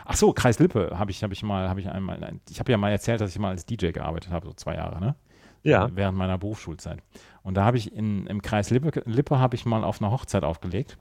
Ach 0.04 0.16
so, 0.16 0.32
Kreis 0.32 0.58
Lippe 0.58 0.98
habe 0.98 1.10
ich, 1.10 1.22
hab 1.22 1.32
ich 1.32 1.42
mal, 1.42 1.68
habe 1.68 1.80
ich 1.80 1.88
einmal, 1.88 2.38
ich 2.48 2.60
habe 2.60 2.70
ja 2.70 2.78
mal 2.78 2.90
erzählt, 2.90 3.20
dass 3.20 3.30
ich 3.30 3.38
mal 3.38 3.50
als 3.50 3.66
DJ 3.66 3.90
gearbeitet 3.90 4.30
habe, 4.30 4.46
so 4.46 4.52
zwei 4.52 4.74
Jahre, 4.74 5.00
ne? 5.00 5.16
Ja. 5.62 5.88
Während 5.94 6.18
meiner 6.18 6.38
Berufsschulzeit. 6.38 6.98
Und 7.42 7.56
da 7.56 7.64
habe 7.64 7.76
ich 7.76 7.92
in, 7.94 8.26
im 8.26 8.42
Kreis 8.42 8.70
Lippe, 8.70 9.02
Lippe 9.04 9.38
habe 9.38 9.54
ich 9.54 9.64
mal 9.64 9.84
auf 9.84 10.00
einer 10.00 10.10
Hochzeit 10.10 10.44
aufgelegt. 10.44 10.98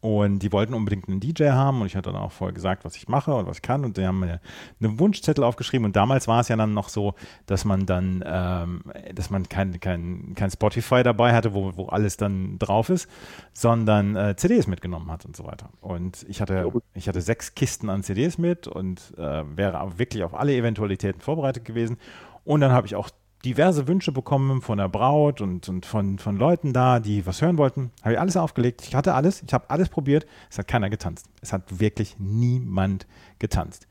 Und 0.00 0.40
die 0.40 0.52
wollten 0.52 0.74
unbedingt 0.74 1.08
einen 1.08 1.20
DJ 1.20 1.50
haben 1.50 1.80
und 1.80 1.86
ich 1.86 1.96
hatte 1.96 2.12
dann 2.12 2.20
auch 2.20 2.32
vorher 2.32 2.52
gesagt, 2.52 2.84
was 2.84 2.94
ich 2.96 3.08
mache 3.08 3.34
und 3.34 3.46
was 3.46 3.56
ich 3.56 3.62
kann. 3.62 3.84
Und 3.84 3.96
die 3.96 4.06
haben 4.06 4.20
mir 4.20 4.40
einen 4.78 4.98
Wunschzettel 4.98 5.42
aufgeschrieben. 5.42 5.86
Und 5.86 5.96
damals 5.96 6.28
war 6.28 6.40
es 6.40 6.48
ja 6.48 6.56
dann 6.56 6.74
noch 6.74 6.90
so, 6.90 7.14
dass 7.46 7.64
man 7.64 7.86
dann, 7.86 8.22
ähm, 8.26 8.82
dass 9.14 9.30
man 9.30 9.48
kein, 9.48 9.80
kein, 9.80 10.34
kein 10.34 10.50
Spotify 10.50 11.02
dabei 11.02 11.34
hatte, 11.34 11.54
wo, 11.54 11.72
wo 11.76 11.86
alles 11.86 12.18
dann 12.18 12.58
drauf 12.58 12.90
ist, 12.90 13.08
sondern 13.54 14.14
äh, 14.14 14.36
CDs 14.36 14.66
mitgenommen 14.66 15.10
hat 15.10 15.24
und 15.24 15.36
so 15.36 15.44
weiter. 15.46 15.70
Und 15.80 16.26
ich 16.28 16.42
hatte, 16.42 16.70
ich 16.92 17.08
hatte 17.08 17.22
sechs 17.22 17.54
Kisten 17.54 17.88
an 17.88 18.02
CDs 18.02 18.36
mit 18.36 18.66
und 18.66 19.14
äh, 19.16 19.42
wäre 19.56 19.98
wirklich 19.98 20.22
auf 20.22 20.34
alle 20.34 20.54
Eventualitäten 20.54 21.22
vorbereitet 21.22 21.64
gewesen. 21.64 21.96
Und 22.44 22.60
dann 22.60 22.72
habe 22.72 22.86
ich 22.86 22.94
auch 22.94 23.08
diverse 23.44 23.86
Wünsche 23.86 24.12
bekommen 24.12 24.62
von 24.62 24.78
der 24.78 24.88
Braut 24.88 25.40
und, 25.40 25.68
und 25.68 25.86
von, 25.86 26.18
von 26.18 26.36
Leuten 26.36 26.72
da, 26.72 27.00
die 27.00 27.26
was 27.26 27.42
hören 27.42 27.58
wollten. 27.58 27.90
Habe 28.02 28.14
ich 28.14 28.20
alles 28.20 28.36
aufgelegt. 28.36 28.82
Ich 28.82 28.94
hatte 28.94 29.14
alles. 29.14 29.42
Ich 29.42 29.52
habe 29.52 29.68
alles 29.70 29.88
probiert. 29.88 30.26
Es 30.50 30.58
hat 30.58 30.68
keiner 30.68 30.90
getanzt. 30.90 31.28
Es 31.40 31.52
hat 31.52 31.80
wirklich 31.80 32.16
niemand 32.18 33.06
getanzt. 33.38 33.86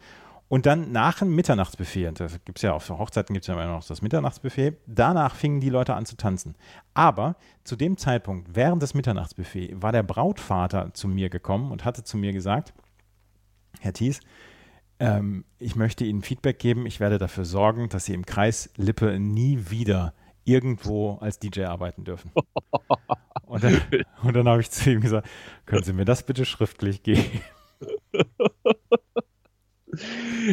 Und 0.49 0.67
dann 0.67 0.91
nach 0.91 1.19
dem 1.19 1.33
Mitternachtsbuffet, 1.33 2.11
das 2.13 2.33
gibt 2.45 2.59
es 2.59 2.61
ja 2.61 2.73
auf 2.73 2.87
Hochzeiten 2.87 3.33
gibt 3.33 3.43
es 3.43 3.47
ja 3.47 3.55
immer 3.55 3.65
noch 3.65 3.83
das 3.85 4.03
Mitternachtsbuffet, 4.03 4.73
danach 4.85 5.33
fingen 5.33 5.61
die 5.61 5.69
Leute 5.69 5.95
an 5.95 6.05
zu 6.05 6.15
tanzen. 6.15 6.53
Aber 6.93 7.37
zu 7.63 7.75
dem 7.75 7.97
Zeitpunkt, 7.97 8.49
während 8.53 8.83
des 8.83 8.93
Mitternachtsbuffet, 8.93 9.81
war 9.81 9.91
der 9.91 10.03
Brautvater 10.03 10.93
zu 10.93 11.07
mir 11.07 11.29
gekommen 11.29 11.71
und 11.71 11.85
hatte 11.85 12.03
zu 12.03 12.17
mir 12.17 12.33
gesagt, 12.33 12.71
Herr 13.79 13.93
Thies, 13.93 14.19
ähm, 14.99 15.45
ich 15.60 15.75
möchte 15.75 16.06
Ihnen 16.06 16.21
Feedback 16.21 16.60
geben. 16.60 16.86
Ich 16.86 16.99
werde 16.99 17.17
dafür 17.17 17.45
sorgen, 17.45 17.89
dass 17.89 18.06
Sie 18.06 18.13
im 18.13 18.25
Kreis 18.25 18.69
Lippe 18.77 19.19
nie 19.19 19.69
wieder 19.69 20.13
irgendwo 20.45 21.15
als 21.15 21.39
DJ 21.39 21.63
arbeiten 21.63 22.03
dürfen. 22.03 22.32
Und 23.45 23.63
dann, 23.63 23.82
dann 24.34 24.47
habe 24.47 24.62
ich 24.62 24.71
zu 24.71 24.91
ihm 24.91 25.01
gesagt, 25.01 25.27
können 25.65 25.84
Sie 25.84 25.93
mir 25.93 26.06
das 26.06 26.23
bitte 26.23 26.45
schriftlich 26.45 27.03
geben? 27.03 27.23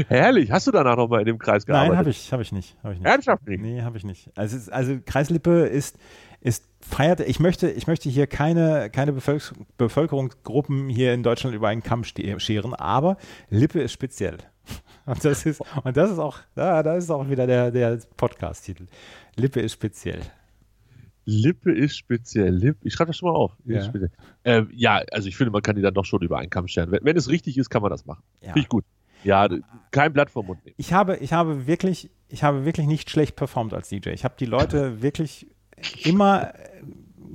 Herrlich. 0.09 0.51
Hast 0.51 0.67
du 0.67 0.71
danach 0.71 0.97
nochmal 0.97 1.21
in 1.21 1.27
dem 1.27 1.39
Kreis 1.39 1.65
gearbeitet? 1.65 1.91
Nein, 1.91 1.99
habe 1.99 2.11
ich, 2.11 2.33
hab 2.33 2.41
ich 2.41 2.53
nicht. 2.53 2.77
Hab 2.83 2.93
ich 2.93 2.99
nicht. 2.99 3.09
Ernsthaft 3.09 3.49
nicht? 3.49 3.63
Nee, 3.63 3.83
habe 3.83 3.97
ich 3.97 4.05
nicht. 4.05 4.31
Also, 4.37 4.71
also 4.71 4.99
Kreislippe 5.05 5.67
ist, 5.67 5.99
ist 6.41 6.65
feiert, 6.81 7.21
ich 7.21 7.41
möchte, 7.41 7.71
ich 7.71 7.87
möchte 7.87 8.09
hier 8.09 8.27
keine, 8.27 8.91
keine 8.91 9.13
Bevölker 9.13 9.55
Bevölkerungsgruppen 9.77 10.89
hier 10.89 11.13
in 11.13 11.23
Deutschland 11.23 11.55
über 11.55 11.69
einen 11.69 11.83
Kamm 11.83 12.05
scheren, 12.05 12.75
aber 12.75 13.17
Lippe 13.51 13.81
ist 13.81 13.93
speziell. 13.93 14.39
Und 15.07 15.25
das 15.25 15.45
ist, 15.45 15.61
und 15.83 15.97
das 15.97 16.11
ist 16.11 16.19
auch, 16.19 16.39
da, 16.55 16.83
da 16.85 16.95
ist 16.95 17.11
auch 17.11 17.29
wieder 17.29 17.47
der, 17.47 17.73
der 17.73 17.99
Podcast-Titel. 18.17 18.87
Lippe 19.35 19.61
ist 19.61 19.73
speziell. 19.73 20.21
Lippe 21.25 21.73
ist 21.73 21.97
speziell. 21.97 22.55
Lippe, 22.55 22.87
ich 22.87 22.95
schreibe 22.95 23.09
das 23.09 23.17
schon 23.17 23.29
mal 23.29 23.35
auf. 23.35 23.57
Ja. 23.65 23.91
Ähm, 24.45 24.69
ja. 24.73 25.03
also 25.11 25.29
ich 25.29 25.37
finde, 25.37 25.51
man 25.51 25.63
kann 25.63 25.75
die 25.75 25.83
dann 25.83 25.95
doch 25.95 26.05
schon 26.05 26.23
über 26.23 26.39
einen 26.39 26.51
Kamm 26.51 26.69
scheren. 26.69 26.93
Wenn, 26.93 27.01
wenn 27.03 27.17
es 27.17 27.29
richtig 27.29 27.59
ist, 27.59 27.71
kann 27.71 27.83
man 27.83 27.91
das 27.91 28.07
machen. 28.07 28.23
Ja. 28.41 28.49
Finde 28.49 28.61
ich 28.61 28.69
gut. 28.69 28.85
Ja, 29.25 29.49
kein 29.91 30.13
Blatt 30.13 30.31
vom 30.31 30.47
Mund 30.47 30.65
nehmen. 30.65 30.75
Ich 30.79 30.93
habe, 30.93 31.17
ich 31.17 31.33
habe 31.33 31.67
wirklich, 31.67 32.11
ich 32.29 32.43
habe 32.43 32.65
wirklich 32.65 32.87
nicht 32.87 33.11
schlecht 33.11 33.37
performt 33.37 33.75
als 33.75 33.89
DJ. 33.89 34.11
Ich 34.11 34.25
habe 34.25 34.35
die 34.39 34.47
Leute 34.47 35.03
wirklich 35.03 35.47
immer 36.05 36.53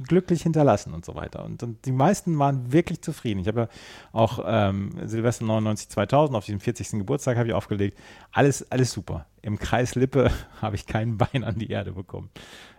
glücklich 0.07 0.43
hinterlassen 0.43 0.93
und 0.93 1.05
so 1.05 1.15
weiter. 1.15 1.43
Und, 1.43 1.63
und, 1.63 1.85
die 1.85 1.91
meisten 1.91 2.37
waren 2.37 2.71
wirklich 2.71 3.01
zufrieden. 3.01 3.39
Ich 3.39 3.47
habe 3.47 3.61
ja 3.61 3.67
auch 4.11 4.43
ähm, 4.45 4.91
Silvester 5.05 5.45
99 5.45 5.89
2000 5.89 6.37
auf 6.37 6.45
diesem 6.45 6.59
40. 6.59 6.91
Geburtstag 6.91 7.37
habe 7.37 7.47
ich 7.47 7.53
aufgelegt. 7.53 7.97
Alles, 8.31 8.69
alles 8.71 8.91
super. 8.91 9.25
Im 9.41 9.57
Kreis 9.59 9.95
Lippe 9.95 10.31
habe 10.61 10.75
ich 10.75 10.85
kein 10.85 11.17
Bein 11.17 11.43
an 11.43 11.57
die 11.57 11.69
Erde 11.69 11.93
bekommen. 11.93 12.29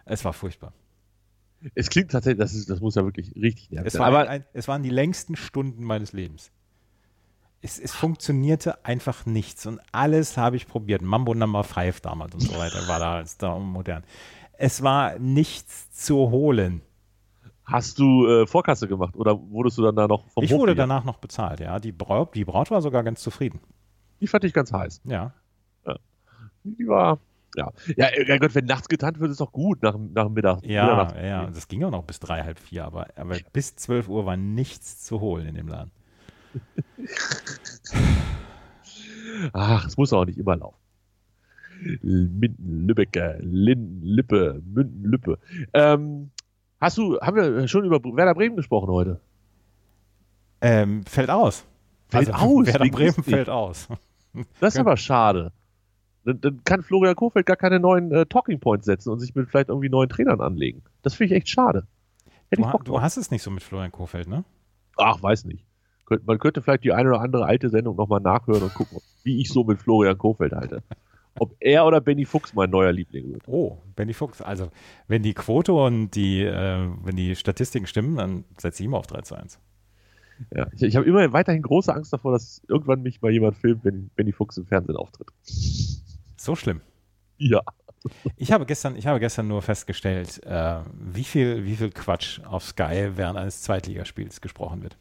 Es 0.04 0.24
war 0.24 0.32
furchtbar. 0.32 0.72
Es 1.74 1.88
klingt 1.88 2.10
tatsächlich, 2.10 2.38
das, 2.38 2.54
ist, 2.54 2.70
das 2.70 2.80
muss 2.80 2.94
ja 2.94 3.04
wirklich 3.04 3.34
richtig 3.34 3.70
nervig 3.70 3.92
sein. 3.92 4.02
Aber 4.02 4.28
ein, 4.28 4.44
es 4.52 4.68
waren 4.68 4.82
die 4.82 4.90
längsten 4.90 5.36
Stunden 5.36 5.82
meines 5.82 6.12
Lebens. 6.12 6.52
Es, 7.62 7.78
es, 7.78 7.92
funktionierte 7.92 8.84
einfach 8.84 9.26
nichts 9.26 9.66
und 9.66 9.80
alles 9.90 10.36
habe 10.36 10.56
ich 10.56 10.68
probiert. 10.68 11.02
Mambo 11.02 11.34
Number 11.34 11.64
5 11.64 12.00
damals 12.00 12.34
und 12.34 12.42
so 12.42 12.56
weiter 12.58 12.86
war 12.86 13.00
da 13.00 13.24
da 13.38 13.58
modern. 13.58 14.04
Es 14.58 14.82
war 14.82 15.18
nichts 15.18 15.90
zu 15.90 16.30
holen. 16.30 16.82
Hast 17.64 17.98
du 17.98 18.28
äh, 18.28 18.46
Vorkasse 18.46 18.86
gemacht 18.86 19.16
oder 19.16 19.38
wurdest 19.50 19.78
du 19.78 19.82
dann 19.82 19.96
da 19.96 20.06
noch 20.06 20.28
vom 20.28 20.44
Ich 20.44 20.52
Hof 20.52 20.60
wurde 20.60 20.76
danach 20.76 21.04
noch 21.04 21.18
bezahlt, 21.18 21.60
ja. 21.60 21.80
Die 21.80 21.92
Braut, 21.92 22.34
die 22.34 22.44
Braut 22.44 22.70
war 22.70 22.80
sogar 22.80 23.02
ganz 23.02 23.22
zufrieden. 23.22 23.60
Die 24.20 24.28
fand 24.28 24.44
ich 24.44 24.52
ganz 24.52 24.72
heiß. 24.72 25.00
Ja. 25.04 25.32
ja. 25.84 25.96
Die 26.62 26.86
war, 26.86 27.18
ja. 27.56 27.72
Ja, 27.96 28.08
ja 28.16 28.38
Gott, 28.38 28.54
wenn 28.54 28.66
nachts 28.66 28.88
getanzt 28.88 29.20
wird, 29.20 29.32
ist 29.32 29.40
doch 29.40 29.50
gut 29.50 29.82
nach, 29.82 29.96
nach 29.96 30.26
dem 30.26 30.34
Mittag. 30.34 30.64
Ja, 30.64 31.12
ja, 31.20 31.46
das 31.46 31.66
ging 31.66 31.82
auch 31.84 31.90
noch 31.90 32.04
bis 32.04 32.20
drei, 32.20 32.42
halb 32.42 32.60
vier, 32.60 32.84
aber, 32.84 33.08
aber 33.16 33.36
bis 33.52 33.74
12 33.74 34.08
Uhr 34.08 34.26
war 34.26 34.36
nichts 34.36 35.04
zu 35.04 35.20
holen 35.20 35.46
in 35.46 35.56
dem 35.56 35.68
Laden. 35.68 35.90
Ach, 39.52 39.86
es 39.86 39.96
muss 39.96 40.12
auch 40.12 40.24
nicht 40.24 40.38
immer 40.38 40.56
laufen. 40.56 40.78
Minden, 42.02 42.86
Lübbecke, 42.86 43.38
Linden, 43.40 44.02
Lippe, 44.02 44.62
Münden, 44.64 45.10
Lippe. 45.10 45.38
Ähm, 45.72 46.30
hast 46.80 46.98
du, 46.98 47.18
haben 47.20 47.36
wir 47.36 47.68
schon 47.68 47.84
über 47.84 48.02
Werder 48.02 48.34
Bremen 48.34 48.56
gesprochen 48.56 48.88
heute? 48.88 49.20
Ähm, 50.60 51.04
fällt 51.04 51.30
aus. 51.30 51.66
Fällt 52.08 52.32
also, 52.32 52.46
aus? 52.46 52.66
Werder 52.66 52.88
Bremen 52.88 53.22
fällt 53.22 53.48
aus. 53.48 53.88
Das 54.60 54.74
ist 54.74 54.80
aber 54.80 54.96
schade. 54.96 55.52
Dann, 56.24 56.40
dann, 56.40 56.64
kann 56.64 56.82
Florian 56.82 57.14
Kohfeldt 57.14 57.46
gar 57.46 57.56
keine 57.56 57.80
neuen 57.80 58.12
äh, 58.12 58.26
Talking 58.26 58.60
Points 58.60 58.84
setzen 58.84 59.10
und 59.10 59.20
sich 59.20 59.34
mit 59.34 59.48
vielleicht 59.48 59.68
irgendwie 59.68 59.88
neuen 59.88 60.08
Trainern 60.08 60.40
anlegen. 60.40 60.82
Das 61.02 61.14
finde 61.14 61.32
ich 61.32 61.38
echt 61.38 61.48
schade. 61.48 61.86
Du, 62.50 62.62
du, 62.84 63.00
hast 63.00 63.16
es 63.16 63.30
nicht 63.30 63.42
so 63.42 63.50
mit 63.50 63.62
Florian 63.62 63.92
Kohfeldt, 63.92 64.28
ne? 64.28 64.44
Ach, 64.96 65.22
weiß 65.22 65.44
nicht. 65.44 65.64
Man 66.24 66.38
könnte 66.38 66.62
vielleicht 66.62 66.84
die 66.84 66.92
eine 66.92 67.08
oder 67.08 67.20
andere 67.20 67.46
alte 67.46 67.68
Sendung 67.68 67.96
nochmal 67.96 68.20
nachhören 68.20 68.62
und 68.62 68.74
gucken, 68.74 68.98
wie 69.24 69.40
ich 69.40 69.48
so 69.48 69.64
mit 69.64 69.80
Florian 69.80 70.18
Kohfeldt 70.18 70.52
halte 70.52 70.82
ob 71.40 71.54
er 71.60 71.86
oder 71.86 72.00
Benny 72.00 72.24
Fuchs 72.24 72.54
mein 72.54 72.70
neuer 72.70 72.92
Liebling 72.92 73.32
wird. 73.32 73.42
Oh, 73.46 73.78
Benny 73.94 74.12
Fuchs. 74.12 74.40
Also, 74.40 74.70
wenn 75.08 75.22
die 75.22 75.34
Quote 75.34 75.72
und 75.72 76.10
die, 76.10 76.42
äh, 76.42 76.88
wenn 77.02 77.16
die 77.16 77.36
Statistiken 77.36 77.86
stimmen, 77.86 78.16
dann 78.16 78.44
setze 78.58 78.82
ich 78.82 78.86
immer 78.86 78.98
auf 78.98 79.06
3 79.06 79.22
zu 79.22 79.34
1. 79.34 79.58
Ja, 80.54 80.66
ich, 80.72 80.82
ich 80.82 80.96
habe 80.96 81.06
immer 81.06 81.32
weiterhin 81.32 81.62
große 81.62 81.94
Angst 81.94 82.12
davor, 82.12 82.32
dass 82.32 82.62
irgendwann 82.68 83.02
mich 83.02 83.22
mal 83.22 83.30
jemand 83.30 83.56
filmt, 83.56 83.84
wenn 83.84 84.10
Benny 84.16 84.32
Fuchs 84.32 84.56
im 84.56 84.66
Fernsehen 84.66 84.96
auftritt. 84.96 85.28
So 86.36 86.54
schlimm. 86.54 86.80
Ja. 87.38 87.62
Ich 88.36 88.52
habe 88.52 88.66
gestern, 88.66 88.96
ich 88.96 89.06
habe 89.06 89.18
gestern 89.18 89.48
nur 89.48 89.62
festgestellt, 89.62 90.40
äh, 90.44 90.80
wie, 90.92 91.24
viel, 91.24 91.64
wie 91.64 91.74
viel 91.74 91.90
Quatsch 91.90 92.40
auf 92.44 92.64
Sky 92.64 93.10
während 93.14 93.38
eines 93.38 93.62
Zweitligaspiels 93.62 94.40
gesprochen 94.40 94.82
wird. 94.82 94.96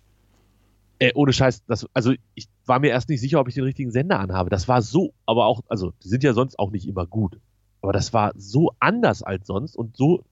Äh, 1.00 1.12
ohne 1.16 1.34
Scheiß, 1.34 1.66
das, 1.66 1.88
also 1.94 2.14
ich 2.36 2.48
war 2.66 2.80
mir 2.80 2.90
erst 2.90 3.10
nicht 3.10 3.20
sicher, 3.20 3.40
ob 3.40 3.48
ich 3.48 3.56
den 3.56 3.64
richtigen 3.64 3.92
Sender 3.92 4.20
anhabe. 4.20 4.50
Das 4.50 4.68
war 4.68 4.82
so, 4.82 5.14
aber 5.26 5.46
auch, 5.46 5.62
also 5.68 5.92
die 6.04 6.08
sind 6.08 6.24
ja 6.24 6.34
sonst 6.34 6.58
auch 6.58 6.72
nicht 6.72 6.88
immer 6.88 7.06
gut. 7.06 7.40
Aber 7.82 7.92
das 7.92 8.14
war 8.14 8.32
so 8.36 8.72
anders 8.80 9.22
als 9.22 9.46
sonst 9.46 9.76
und 9.76 9.98
so, 9.98 10.24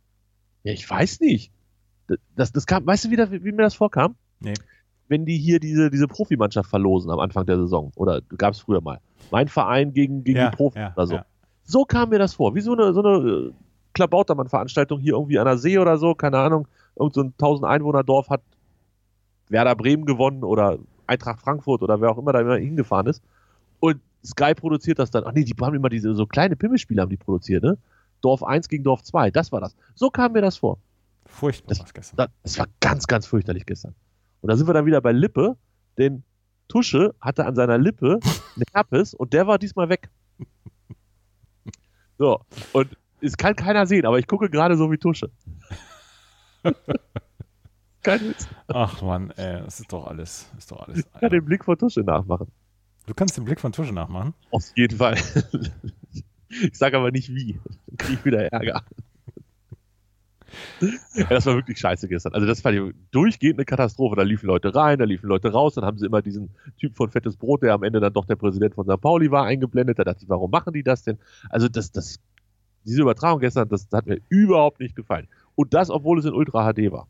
ja, 0.63 0.71
ich 0.71 0.89
weiß 0.89 1.19
nicht. 1.19 1.51
Das, 2.35 2.51
das 2.51 2.65
kam, 2.65 2.85
weißt 2.85 3.05
du, 3.05 3.11
wie, 3.11 3.15
das, 3.15 3.31
wie 3.31 3.51
mir 3.51 3.63
das 3.63 3.75
vorkam? 3.75 4.15
Nee. 4.39 4.53
Wenn 5.07 5.25
die 5.25 5.37
hier 5.37 5.59
diese, 5.59 5.91
diese 5.91 6.07
Profimannschaft 6.07 6.69
verlosen 6.69 7.11
am 7.11 7.19
Anfang 7.19 7.45
der 7.45 7.57
Saison, 7.57 7.91
oder 7.95 8.21
gab 8.21 8.53
es 8.53 8.59
früher 8.59 8.81
mal, 8.81 8.99
mein 9.31 9.47
Verein 9.47 9.93
gegen, 9.93 10.23
gegen 10.23 10.39
ja, 10.39 10.49
die 10.49 10.55
Profis 10.55 10.79
ja, 10.79 10.93
oder 10.95 11.07
so. 11.07 11.15
Ja. 11.15 11.25
So 11.63 11.85
kam 11.85 12.09
mir 12.09 12.19
das 12.19 12.33
vor, 12.33 12.55
wie 12.55 12.61
so 12.61 12.73
eine, 12.73 12.93
so 12.93 13.01
eine 13.03 13.29
äh, 13.29 13.51
Klabautermann-Veranstaltung 13.93 14.99
hier 14.99 15.13
irgendwie 15.13 15.39
an 15.39 15.45
der 15.45 15.57
See 15.57 15.77
oder 15.77 15.97
so, 15.97 16.15
keine 16.15 16.39
Ahnung. 16.39 16.67
Irgend 16.95 17.13
so 17.13 17.21
ein 17.21 17.33
1000 17.33 17.65
Einwohner-Dorf 17.65 18.29
hat 18.29 18.41
Werder 19.49 19.75
Bremen 19.75 20.05
gewonnen 20.05 20.43
oder 20.43 20.79
Eintracht 21.07 21.41
Frankfurt 21.41 21.81
oder 21.81 22.01
wer 22.01 22.11
auch 22.11 22.17
immer 22.17 22.33
da 22.33 22.41
immer 22.41 22.55
hingefahren 22.55 23.07
ist. 23.07 23.21
Und 23.79 23.99
Sky 24.25 24.53
produziert 24.55 24.99
das 24.99 25.11
dann. 25.11 25.23
Ach 25.25 25.33
nee, 25.33 25.43
die 25.43 25.53
haben 25.59 25.75
immer 25.75 25.89
diese 25.89 26.15
so 26.15 26.25
kleine 26.25 26.55
Pimmelspiele 26.55 27.01
haben 27.01 27.09
die 27.09 27.17
produziert, 27.17 27.63
ne? 27.63 27.77
Dorf 28.21 28.41
1 28.41 28.69
gegen 28.69 28.83
Dorf 28.83 29.03
2, 29.03 29.31
das 29.31 29.51
war 29.51 29.59
das. 29.59 29.75
So 29.95 30.09
kam 30.09 30.31
mir 30.31 30.41
das 30.41 30.57
vor. 30.57 30.77
Furchtbar 31.25 31.75
das, 31.75 31.93
gestern. 31.93 32.17
Das, 32.17 32.29
das 32.41 32.59
war 32.59 32.67
ganz, 32.79 33.05
ganz 33.07 33.27
fürchterlich 33.27 33.65
gestern. 33.65 33.95
Und 34.41 34.49
da 34.49 34.55
sind 34.55 34.67
wir 34.67 34.73
dann 34.73 34.85
wieder 34.85 35.01
bei 35.01 35.11
Lippe, 35.11 35.57
denn 35.97 36.23
Tusche 36.69 37.13
hatte 37.19 37.45
an 37.45 37.55
seiner 37.55 37.77
Lippe 37.77 38.19
eine 38.55 38.65
Herpes 38.71 39.13
und 39.13 39.33
der 39.33 39.45
war 39.47 39.59
diesmal 39.59 39.89
weg. 39.89 40.09
So, 42.17 42.39
und 42.71 42.95
es 43.21 43.35
kann 43.35 43.55
keiner 43.55 43.85
sehen, 43.85 44.05
aber 44.05 44.19
ich 44.19 44.27
gucke 44.27 44.49
gerade 44.49 44.77
so 44.77 44.91
wie 44.91 44.97
Tusche. 44.97 45.29
Kein 48.03 48.21
Witz. 48.21 48.47
Ach 48.67 49.01
man, 49.01 49.31
ey, 49.31 49.61
das 49.63 49.79
ist 49.79 49.91
doch 49.91 50.07
alles. 50.07 50.51
Ist 50.57 50.71
doch 50.71 50.81
alles. 50.81 50.99
Ich 50.99 51.19
kann 51.19 51.29
den 51.29 51.45
Blick 51.45 51.63
von 51.63 51.77
Tusche 51.77 52.01
nachmachen. 52.01 52.47
Du 53.05 53.13
kannst 53.13 53.37
den 53.37 53.45
Blick 53.45 53.59
von 53.59 53.71
Tusche 53.71 53.93
nachmachen? 53.93 54.33
Auf 54.51 54.63
jeden 54.75 54.97
Fall. 54.97 55.17
Ich 56.61 56.77
sage 56.77 56.97
aber 56.97 57.09
nicht 57.09 57.33
wie. 57.33 57.59
Dann 57.87 57.97
kriege 57.97 58.13
ich 58.19 58.25
wieder 58.25 58.51
Ärger. 58.51 58.83
Ja, 61.15 61.25
das 61.29 61.45
war 61.45 61.55
wirklich 61.55 61.79
scheiße 61.79 62.07
gestern. 62.07 62.33
Also 62.33 62.45
das 62.45 62.63
war 62.63 62.71
durchgehend 63.11 63.57
eine 63.57 63.65
Katastrophe. 63.65 64.15
Da 64.15 64.21
liefen 64.21 64.47
Leute 64.47 64.75
rein, 64.75 64.99
da 64.99 65.05
liefen 65.05 65.27
Leute 65.27 65.51
raus, 65.51 65.73
dann 65.73 65.85
haben 65.85 65.97
sie 65.97 66.05
immer 66.05 66.21
diesen 66.21 66.51
Typ 66.77 66.95
von 66.95 67.09
Fettes 67.09 67.37
Brot, 67.37 67.63
der 67.63 67.73
am 67.73 67.83
Ende 67.83 67.99
dann 67.99 68.13
doch 68.13 68.25
der 68.25 68.35
Präsident 68.35 68.75
von 68.75 68.85
St. 68.85 69.01
Pauli 69.01 69.31
war, 69.31 69.45
eingeblendet. 69.45 69.97
Da 69.97 70.03
dachte 70.03 70.23
ich, 70.23 70.29
warum 70.29 70.51
machen 70.51 70.73
die 70.73 70.83
das 70.83 71.03
denn? 71.03 71.17
Also 71.49 71.69
das, 71.69 71.91
das, 71.91 72.19
diese 72.85 73.01
Übertragung 73.01 73.39
gestern, 73.39 73.67
das, 73.69 73.89
das 73.89 73.97
hat 73.97 74.05
mir 74.05 74.19
überhaupt 74.29 74.79
nicht 74.79 74.95
gefallen. 74.95 75.27
Und 75.55 75.73
das, 75.73 75.89
obwohl 75.89 76.19
es 76.19 76.25
in 76.25 76.33
Ultra 76.33 76.71
HD 76.71 76.91
war. 76.91 77.07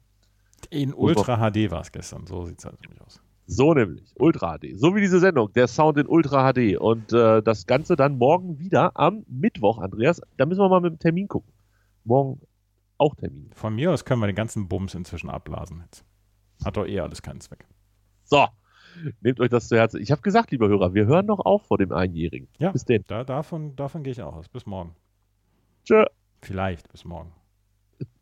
In 0.69 0.93
Ultra 0.93 1.38
HD 1.38 1.71
war 1.71 1.82
es 1.82 1.91
gestern, 1.91 2.26
so 2.28 2.45
sieht 2.45 2.60
es 2.60 2.65
halt 2.65 2.82
nämlich 2.82 3.02
aus. 3.02 3.21
So 3.45 3.73
nämlich, 3.73 4.13
Ultra 4.15 4.58
HD. 4.58 4.80
So 4.80 4.95
wie 4.95 5.02
diese 5.02 5.19
Sendung, 5.19 5.52
der 5.54 5.67
Sound 5.67 5.97
in 5.97 6.08
Ultra 6.08 6.54
HD. 6.54 6.78
Und 6.78 7.12
äh, 7.12 7.41
das 7.43 7.67
Ganze 7.67 7.95
dann 7.95 8.17
morgen 8.17 8.60
wieder 8.60 8.91
am 8.95 9.26
Mittwoch, 9.28 9.80
Andreas. 9.80 10.21
Da 10.38 10.45
müssen 10.45 10.62
wir 10.62 10.69
mal 10.69 10.80
mit 10.80 10.93
dem 10.93 10.99
Termin 10.99 11.28
gucken. 11.28 11.52
Morgen 12.06 12.41
auch 12.97 13.15
Termin. 13.15 13.49
Von 13.54 13.76
mir 13.76 13.91
aus 13.91 14.06
können 14.06 14.21
wir 14.21 14.28
den 14.28 14.36
ganzen 14.36 14.67
Bums 14.67 14.95
inzwischen 14.95 15.30
abblasen 15.30 15.82
jetzt. 15.84 16.06
Hat 16.63 16.78
doch 16.78 16.86
eh 16.86 16.99
alles 16.99 17.21
keinen 17.21 17.41
Zweck. 17.41 17.67
So, 18.23 18.47
nehmt 19.21 19.41
euch 19.41 19.49
das 19.49 19.67
zu 19.67 19.76
Herzen. 19.76 20.02
Ich 20.02 20.12
habe 20.12 20.21
gesagt, 20.21 20.52
lieber 20.52 20.69
Hörer, 20.69 20.93
wir 20.93 21.06
hören 21.06 21.26
noch 21.26 21.39
auf 21.39 21.63
vor 21.67 21.78
dem 21.78 21.91
Einjährigen. 21.91 22.47
Ja, 22.60 22.71
bis 22.71 22.86
denn. 22.86 23.04
Da, 23.08 23.26
davon, 23.26 23.76
davon 23.76 24.04
gehe 24.04 24.12
ich 24.12 24.21
auch 24.21 24.36
aus. 24.36 24.47
Bis 24.47 24.65
morgen. 24.65 24.95
Tschö. 25.84 26.06
Vielleicht 26.41 26.89
bis 26.91 27.04
morgen. 27.04 27.34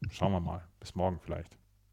Schauen 0.10 0.32
wir 0.32 0.40
mal. 0.40 0.64
Bis 0.80 0.96
morgen 0.96 1.20
vielleicht. 1.20 1.61